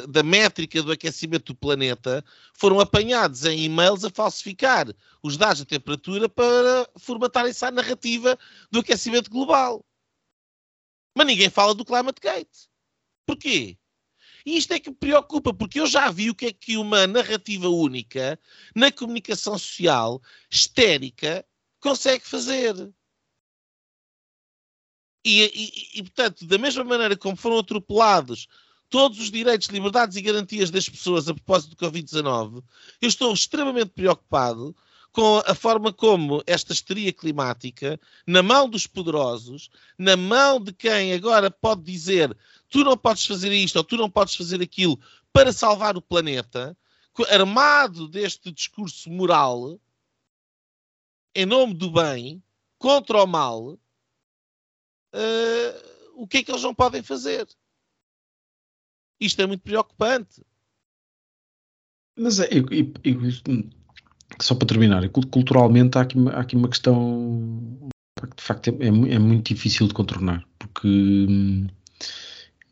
[0.06, 4.86] da, métrica do aquecimento do planeta foram apanhados em e-mails a falsificar
[5.22, 8.38] os dados da temperatura para formatarem-se à narrativa
[8.70, 9.84] do aquecimento global.
[11.14, 12.68] Mas ninguém fala do Climate Gate.
[13.26, 13.76] Porquê?
[14.44, 17.06] E isto é que me preocupa, porque eu já vi o que é que uma
[17.06, 18.38] narrativa única
[18.74, 20.20] na comunicação social
[20.50, 21.46] histérica
[21.80, 22.74] consegue fazer.
[25.24, 28.48] E, e, e, portanto, da mesma maneira como foram atropelados
[28.90, 32.62] todos os direitos, liberdades e garantias das pessoas a propósito do Covid-19,
[33.00, 34.76] eu estou extremamente preocupado
[35.12, 41.12] com a forma como esta histeria climática, na mão dos poderosos, na mão de quem
[41.12, 42.36] agora pode dizer
[42.68, 44.98] tu não podes fazer isto ou tu não podes fazer aquilo
[45.32, 46.76] para salvar o planeta,
[47.28, 49.78] armado deste discurso moral,
[51.34, 52.42] em nome do bem,
[52.78, 53.78] contra o mal,
[55.14, 57.46] uh, o que é que eles não podem fazer.
[59.20, 60.42] Isto é muito preocupante.
[62.18, 63.30] Mas é, eu, eu, eu,
[64.40, 67.88] só para terminar, culturalmente há aqui, há aqui uma questão
[68.20, 71.66] que de facto é, é, muito difícil de contornar, porque hum,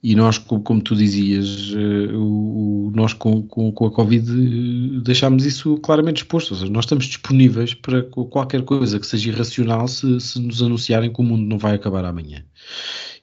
[0.02, 5.44] e nós, como tu dizias, eh, o, nós com, com, com, a Covid eh, deixámos
[5.44, 6.52] isso claramente exposto.
[6.52, 11.12] Ou seja, nós estamos disponíveis para qualquer coisa que seja irracional se, se nos anunciarem
[11.12, 12.42] que o mundo não vai acabar amanhã.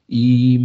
[0.10, 0.56] E,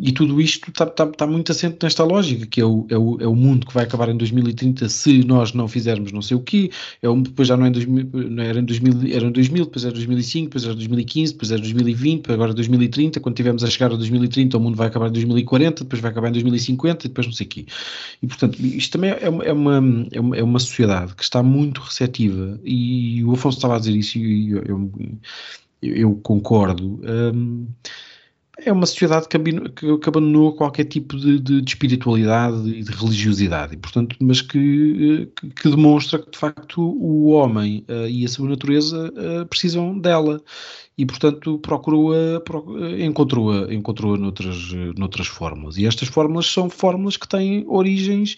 [0.00, 3.20] e, tudo isto está tá, tá muito assente nesta lógica, que é o, é, o,
[3.20, 6.40] é o mundo que vai acabar em 2030 se nós não fizermos não sei o
[6.40, 6.70] quê.
[7.02, 9.64] É um, depois já não é em 2000, não era em 2000, era em 2000,
[9.64, 13.18] depois era 2005, depois era 2015, depois era 2020, depois agora 2030.
[13.18, 16.28] Quando tivermos a chegar a 2030, o mundo vai acabar em 2040, depois vai acabar
[16.28, 17.66] em 2050 e depois não sei o quê.
[18.22, 21.42] E portanto, isto também é uma, é uma, é uma, é uma sociedade que está
[21.42, 24.92] muito receptiva e o Afonso estava a dizer isso e eu, eu,
[25.82, 27.00] eu concordo.
[27.02, 27.66] Um,
[28.64, 29.36] é uma sociedade que,
[30.08, 35.50] abandonou qualquer tipo de, de, de, espiritualidade e de religiosidade, e, portanto, mas que, que,
[35.50, 40.40] que, demonstra que de facto o homem uh, e a sua natureza uh, precisam dela
[40.96, 42.42] e, portanto, procurou-a,
[43.00, 45.78] encontrou-a, encontrou-a noutras, noutras fórmulas.
[45.78, 48.36] E estas fórmulas são fórmulas que têm origens.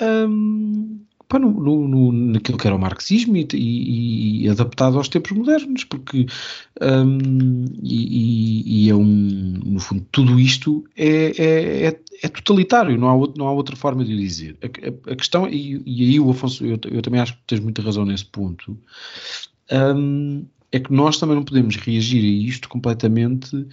[0.00, 1.00] Um,
[1.30, 1.52] pá, no,
[1.88, 6.26] no, naquilo que era o marxismo e, e, e adaptado aos tempos modernos, porque
[6.82, 13.08] um, e, e, é um, no fundo, tudo isto é, é, é, é totalitário, não
[13.08, 14.58] há, outro, não há outra forma de dizer.
[14.60, 17.60] A, a, a questão, e, e, aí o Afonso, eu, eu, também acho que tens
[17.60, 18.76] muita razão nesse ponto,
[19.96, 23.66] um, é que nós também não podemos reagir a isto completamente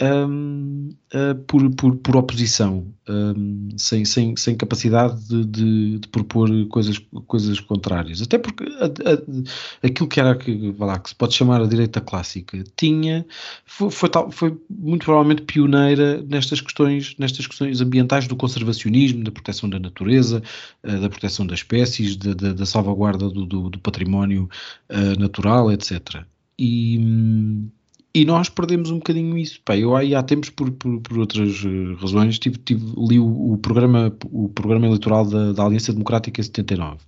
[0.00, 6.48] um, uh, por, por, por, oposição, um, sem, sem, sem capacidade de, de, de, propor
[6.66, 8.20] coisas, coisas contrárias.
[8.20, 12.00] Até porque a, a, aquilo que era que, lá, que se pode chamar a direita
[12.00, 13.24] clássica tinha
[13.64, 19.30] foi, foi, tal, foi muito provavelmente pioneira nestas questões, nestas questões ambientais do conservacionismo, da
[19.30, 20.42] proteção da natureza,
[20.82, 24.48] uh, da proteção das espécies, da, da salvaguarda do, do, do património
[24.90, 26.24] uh, natural, etc.
[26.58, 27.68] E hum,
[28.14, 29.60] e nós perdemos um bocadinho isso.
[29.64, 33.52] Pá, eu aí há tempos, por, por, por outras uh, razões, tive, tive, li o,
[33.52, 36.98] o, programa, o programa eleitoral da, da Aliança Democrática 79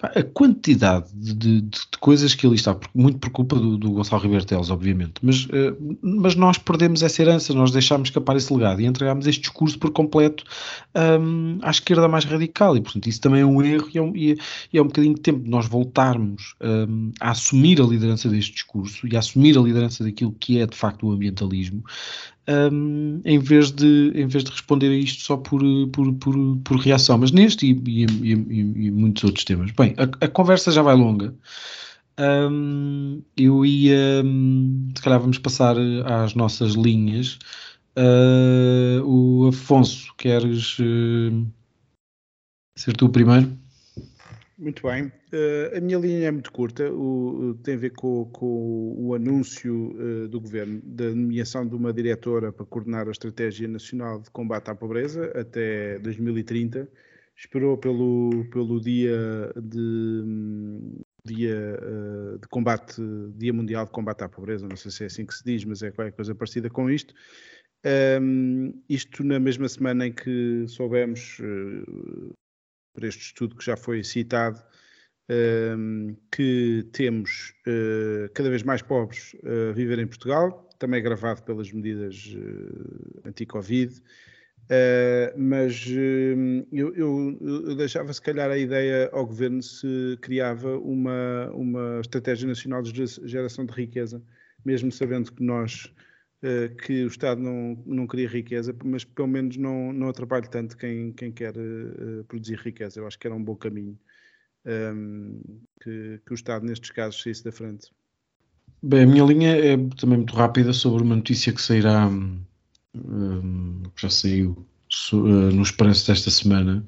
[0.00, 4.22] a quantidade de, de, de, coisas que ali está, muito por culpa do, do Gonçalo
[4.22, 8.80] Ribeiro Teles, obviamente, mas, uh, mas nós perdemos essa herança, nós deixámos escapar esse legado
[8.80, 10.44] e entregámos este discurso por completo
[11.20, 12.76] um, à esquerda mais radical.
[12.76, 14.36] E, portanto, isso também é um erro e é um, e é,
[14.72, 18.52] e é um bocadinho de tempo de nós voltarmos um, a assumir a liderança deste
[18.52, 21.82] discurso e a assumir a liderança daquilo que é, de facto, o ambientalismo
[22.48, 25.60] um, em, vez de, em vez de responder a isto só por,
[25.92, 27.18] por, por, por reação.
[27.18, 28.32] Mas neste e, e, e,
[28.86, 29.70] e, muitos outros temas.
[29.72, 31.34] Bem, a, a conversa já vai longa.
[32.18, 34.24] Um, eu ia,
[34.96, 37.38] se calhar vamos passar às nossas linhas.
[37.96, 41.46] Uh, o Afonso, queres uh,
[42.76, 43.52] ser tu o primeiro?
[44.58, 45.04] Muito bem.
[45.32, 49.92] Uh, a minha linha é muito curta, o, tem a ver com, com o anúncio
[49.92, 54.68] uh, do Governo da nomeação de uma diretora para coordenar a Estratégia Nacional de Combate
[54.68, 56.90] à Pobreza até 2030.
[57.36, 60.24] Esperou pelo, pelo dia de,
[61.24, 63.00] dia uh, de combate,
[63.36, 65.84] Dia Mundial de Combate à Pobreza, não sei se é assim que se diz, mas
[65.84, 67.14] é qualquer coisa parecida com isto.
[68.20, 71.40] Um, isto na mesma semana em que soubemos
[72.98, 74.60] por este estudo que já foi citado,
[75.28, 79.36] ehm, que temos eh, cada vez mais pobres
[79.70, 84.02] a viver em Portugal, também gravado pelas medidas eh, anti-Covid,
[85.34, 91.50] mas uh, eu, eu, eu, deixava se calhar a ideia ao governo se criava uma,
[91.54, 94.22] uma estratégia nacional de geração de riqueza,
[94.66, 95.90] mesmo sabendo que nós
[96.40, 101.12] que o Estado não, não cria riqueza, mas pelo menos não, não atrapalhe tanto quem,
[101.12, 103.00] quem quer uh, produzir riqueza.
[103.00, 103.98] Eu acho que era um bom caminho
[104.64, 105.40] um, ehm,
[105.82, 107.90] que, que o Estado, nestes casos, saísse da frente.
[108.82, 112.40] Bem, a minha linha é também muito rápida sobre uma notícia que sairá, um,
[112.94, 114.64] ehm, já saiu
[115.12, 116.86] uh, no Expresso desta semana.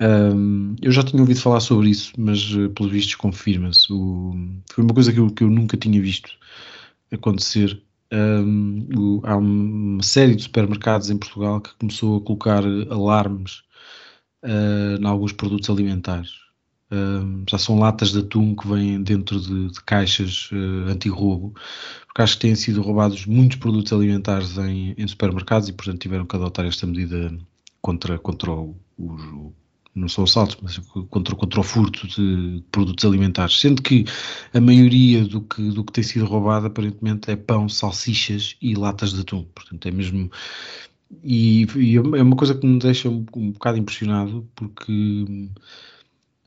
[0.00, 3.86] Um, eu já tinha ouvido falar sobre isso, mas uh, pelos vistos confirma-se.
[3.88, 6.30] Foi uma coisa que eu, que eu nunca tinha visto
[7.10, 7.80] acontecer
[8.12, 13.62] um, há uma série de supermercados em Portugal que começou a colocar alarmes
[14.44, 16.42] uh, em alguns produtos alimentares.
[16.90, 21.54] Um, já são latas de atum que vêm dentro de, de caixas uh, anti-roubo,
[22.06, 26.26] porque acho que têm sido roubados muitos produtos alimentares em, em, supermercados e, portanto, tiveram
[26.26, 27.34] que adotar esta medida
[27.80, 29.54] contra, contra o, o,
[29.94, 30.78] não são assaltos, mas
[31.10, 34.04] contra, contra o furto de produtos alimentares, sendo que
[34.52, 39.12] a maioria do que, do que tem sido roubado aparentemente é pão, salsichas e latas
[39.12, 40.30] de atum, portanto é mesmo
[41.22, 45.50] e, e é uma coisa que me deixa um, um bocado impressionado porque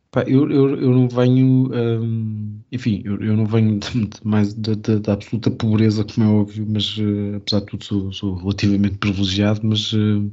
[0.09, 4.53] pá, eu, eu, eu não venho hum, enfim, eu, eu não venho de, de mais
[4.55, 9.61] da absoluta pobreza como é óbvio, mas uh, apesar de tudo sou, sou relativamente privilegiado,
[9.63, 10.31] mas uh,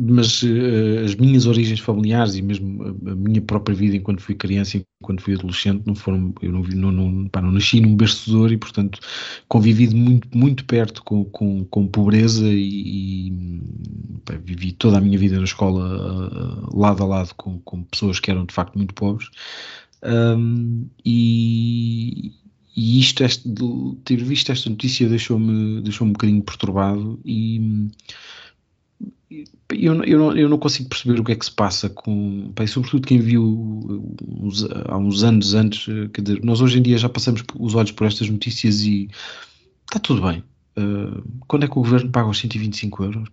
[0.00, 4.34] mas uh, as minhas origens familiares e mesmo a, a, minha própria vida enquanto fui
[4.34, 7.94] criança e enquanto fui adolescente não foram eu não, não, não, pá, não nasci num
[7.94, 8.98] berço e portanto
[9.48, 13.62] convivi muito, muito perto com, com, com pobreza e, e
[14.24, 18.18] pá, vivi toda a minha vida na escola uh, lado a lado com, com pessoas
[18.18, 19.28] que eram de facto muito pobres.
[20.04, 22.32] Um, e,
[22.74, 23.48] e isto, este,
[24.04, 27.88] ter visto esta notícia deixou-me deixou um bocadinho perturbado e
[29.72, 32.52] eu, eu, não, eu não consigo perceber o que é que se passa com.
[32.56, 35.88] Bem, sobretudo quem viu uns, há uns anos antes.
[35.88, 39.08] Eh, quer dizer, nós hoje em dia já passamos os olhos por estas notícias e
[39.84, 40.42] está tudo bem.
[40.78, 43.28] Uh, quando é que o governo paga os 125 euros?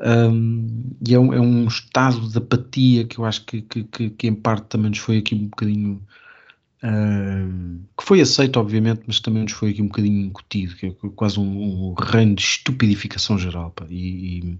[0.00, 4.10] Um, e é um, é um, estado de apatia que eu acho que, que, que,
[4.10, 6.02] que, em parte também nos foi aqui um bocadinho.
[6.82, 10.90] Uh, que foi aceito, obviamente, mas também nos foi aqui um bocadinho incutido, que é
[11.14, 13.70] quase um, um reino de estupidificação geral.
[13.70, 14.58] Pá, e, e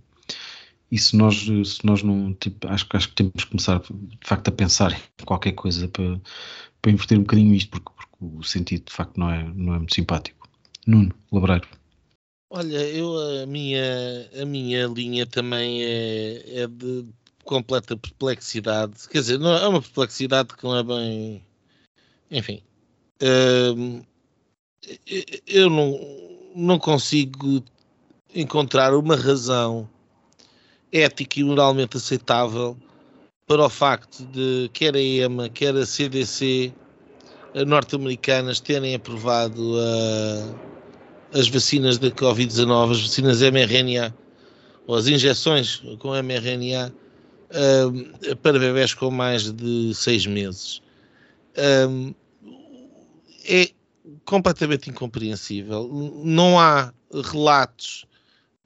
[0.90, 4.48] e se nós, se nós não, tipo, acho, acho que temos que começar de facto
[4.48, 6.20] a pensar em qualquer coisa para,
[6.80, 9.78] para inverter um bocadinho isto, porque, porque o sentido de facto não é, não é
[9.78, 10.48] muito simpático.
[10.86, 11.66] Nuno, Labreiro.
[12.50, 13.82] Olha, eu a minha,
[14.40, 17.04] a minha linha também é, é de
[17.44, 19.08] completa perplexidade.
[19.08, 21.42] Quer dizer, não, é uma perplexidade que não é bem.
[22.30, 22.62] Enfim.
[23.20, 24.02] Hum,
[25.46, 27.62] eu não não consigo
[28.34, 29.88] encontrar uma razão
[30.92, 32.76] ética e moralmente aceitável
[33.46, 36.72] para o facto de quer a EMA, quer a CDC
[37.66, 40.58] norte-americanas terem aprovado uh,
[41.32, 44.14] as vacinas da Covid-19, as vacinas mRNA,
[44.86, 46.92] ou as injeções com mRNA,
[47.50, 50.82] uh, para bebés com mais de seis meses.
[51.88, 52.12] Um,
[53.48, 53.70] é
[54.24, 55.88] completamente incompreensível.
[56.24, 56.92] Não há
[57.32, 58.04] relatos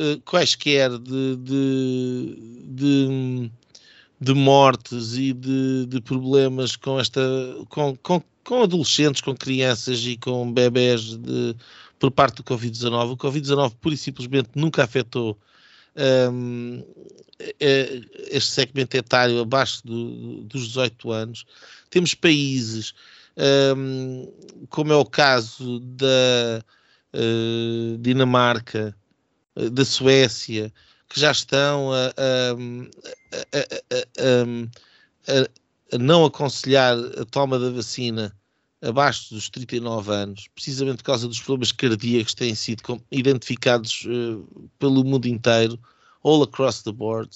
[0.00, 3.50] uh, quaisquer de, de, de,
[4.20, 7.20] de, mortes e de, de problemas com esta
[7.68, 11.54] com, com, com, adolescentes, com crianças e com bebés de,
[11.98, 13.12] por parte do Covid-19.
[13.12, 15.38] O Covid-19 pura e simplesmente nunca afetou
[16.28, 16.82] um,
[18.30, 21.44] este segmento etário abaixo do, dos 18 anos.
[21.88, 22.94] Temos países,
[23.76, 24.30] um,
[24.68, 26.64] como é o caso da
[27.14, 28.94] uh, Dinamarca,
[29.72, 30.72] da Suécia,
[31.08, 32.52] que já estão a, a,
[34.22, 38.34] a, a, não aconselhar a toma da vacina
[38.82, 44.70] abaixo dos 39 anos, precisamente por causa dos problemas cardíacos que têm sido identificados uh,
[44.78, 45.78] pelo mundo inteiro,
[46.22, 47.30] all across the board.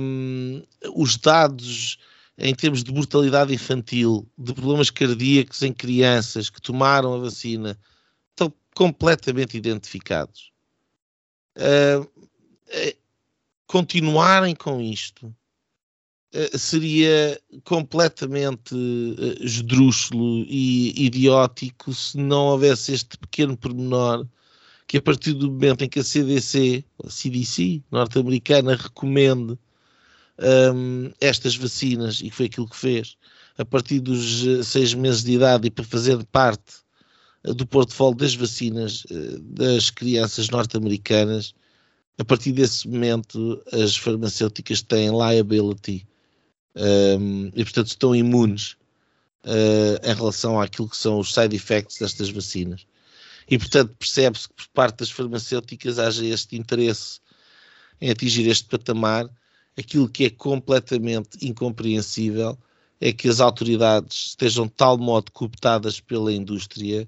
[0.00, 0.62] Um,
[0.94, 1.98] os dados
[2.38, 7.78] em termos de mortalidade infantil, de problemas cardíacos em crianças que tomaram a vacina,
[8.30, 10.52] estão completamente identificados.
[11.56, 12.06] Uh,
[13.66, 15.34] continuarem com isto
[16.34, 24.26] uh, seria completamente uh, esdrúxulo e idiótico se não houvesse este pequeno pormenor
[24.86, 29.58] que a partir do momento em que a CDC, a CDC norte-americana, recomende
[30.38, 33.16] um, estas vacinas, e foi aquilo que fez,
[33.58, 36.85] a partir dos eh, seis meses de idade e para fazer parte eh,
[37.54, 41.54] do portfólio das vacinas eh, das crianças norte-americanas,
[42.18, 46.06] a partir desse momento as farmacêuticas têm liability
[46.74, 48.76] um, e portanto estão imunes
[49.44, 52.86] uh, em relação àquilo que são os side effects destas vacinas.
[53.48, 57.20] E portanto percebe-se que por parte das farmacêuticas haja este interesse
[58.00, 59.30] em atingir este patamar
[59.76, 62.58] aquilo que é completamente incompreensível
[63.00, 67.06] é que as autoridades estejam de tal modo cooptadas pela indústria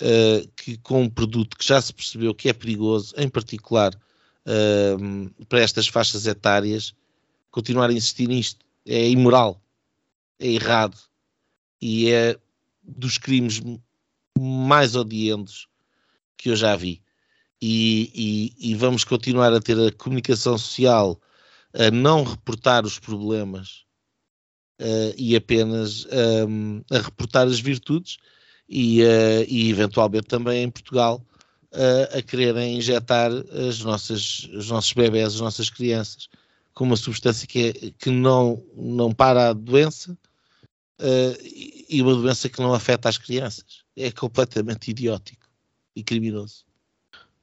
[0.00, 5.44] uh, que com um produto que já se percebeu que é perigoso, em particular uh,
[5.46, 6.94] para estas faixas etárias,
[7.50, 9.60] continuar a insistir nisto é imoral,
[10.38, 10.96] é errado
[11.80, 12.38] e é
[12.82, 13.60] dos crimes
[14.38, 15.66] mais odientos
[16.36, 17.02] que eu já vi.
[17.60, 21.20] E, e, e vamos continuar a ter a comunicação social
[21.72, 23.84] a não reportar os problemas
[24.80, 26.06] uh, e apenas
[26.48, 28.18] um, a reportar as virtudes
[28.68, 31.24] e, uh, e eventualmente também em Portugal
[31.72, 33.30] uh, a quererem injetar
[33.68, 36.28] as nossas, os nossos bebés, as nossas crianças
[36.74, 40.16] com uma substância que, é, que não, não para a doença
[41.88, 43.82] e uma doença que não afeta as crianças.
[43.96, 45.46] É completamente idiótico
[45.94, 46.64] e criminoso.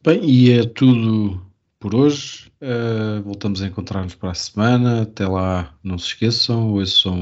[0.03, 1.43] Bem, e é tudo
[1.83, 2.49] por hoje.
[2.61, 5.01] Uh, voltamos a encontrar-nos para a semana.
[5.01, 7.13] Até lá, não se esqueçam, ouçam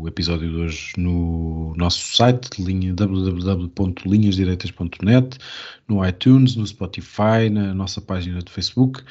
[0.00, 5.36] o episódio de hoje no nosso site, www.linhasdireitas.net,
[5.86, 9.02] no iTunes, no Spotify, na nossa página do Facebook.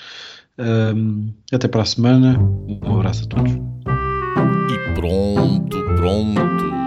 [0.58, 2.40] Um, até para a semana.
[2.40, 3.52] Um abraço a todos.
[3.52, 6.87] E pronto, pronto.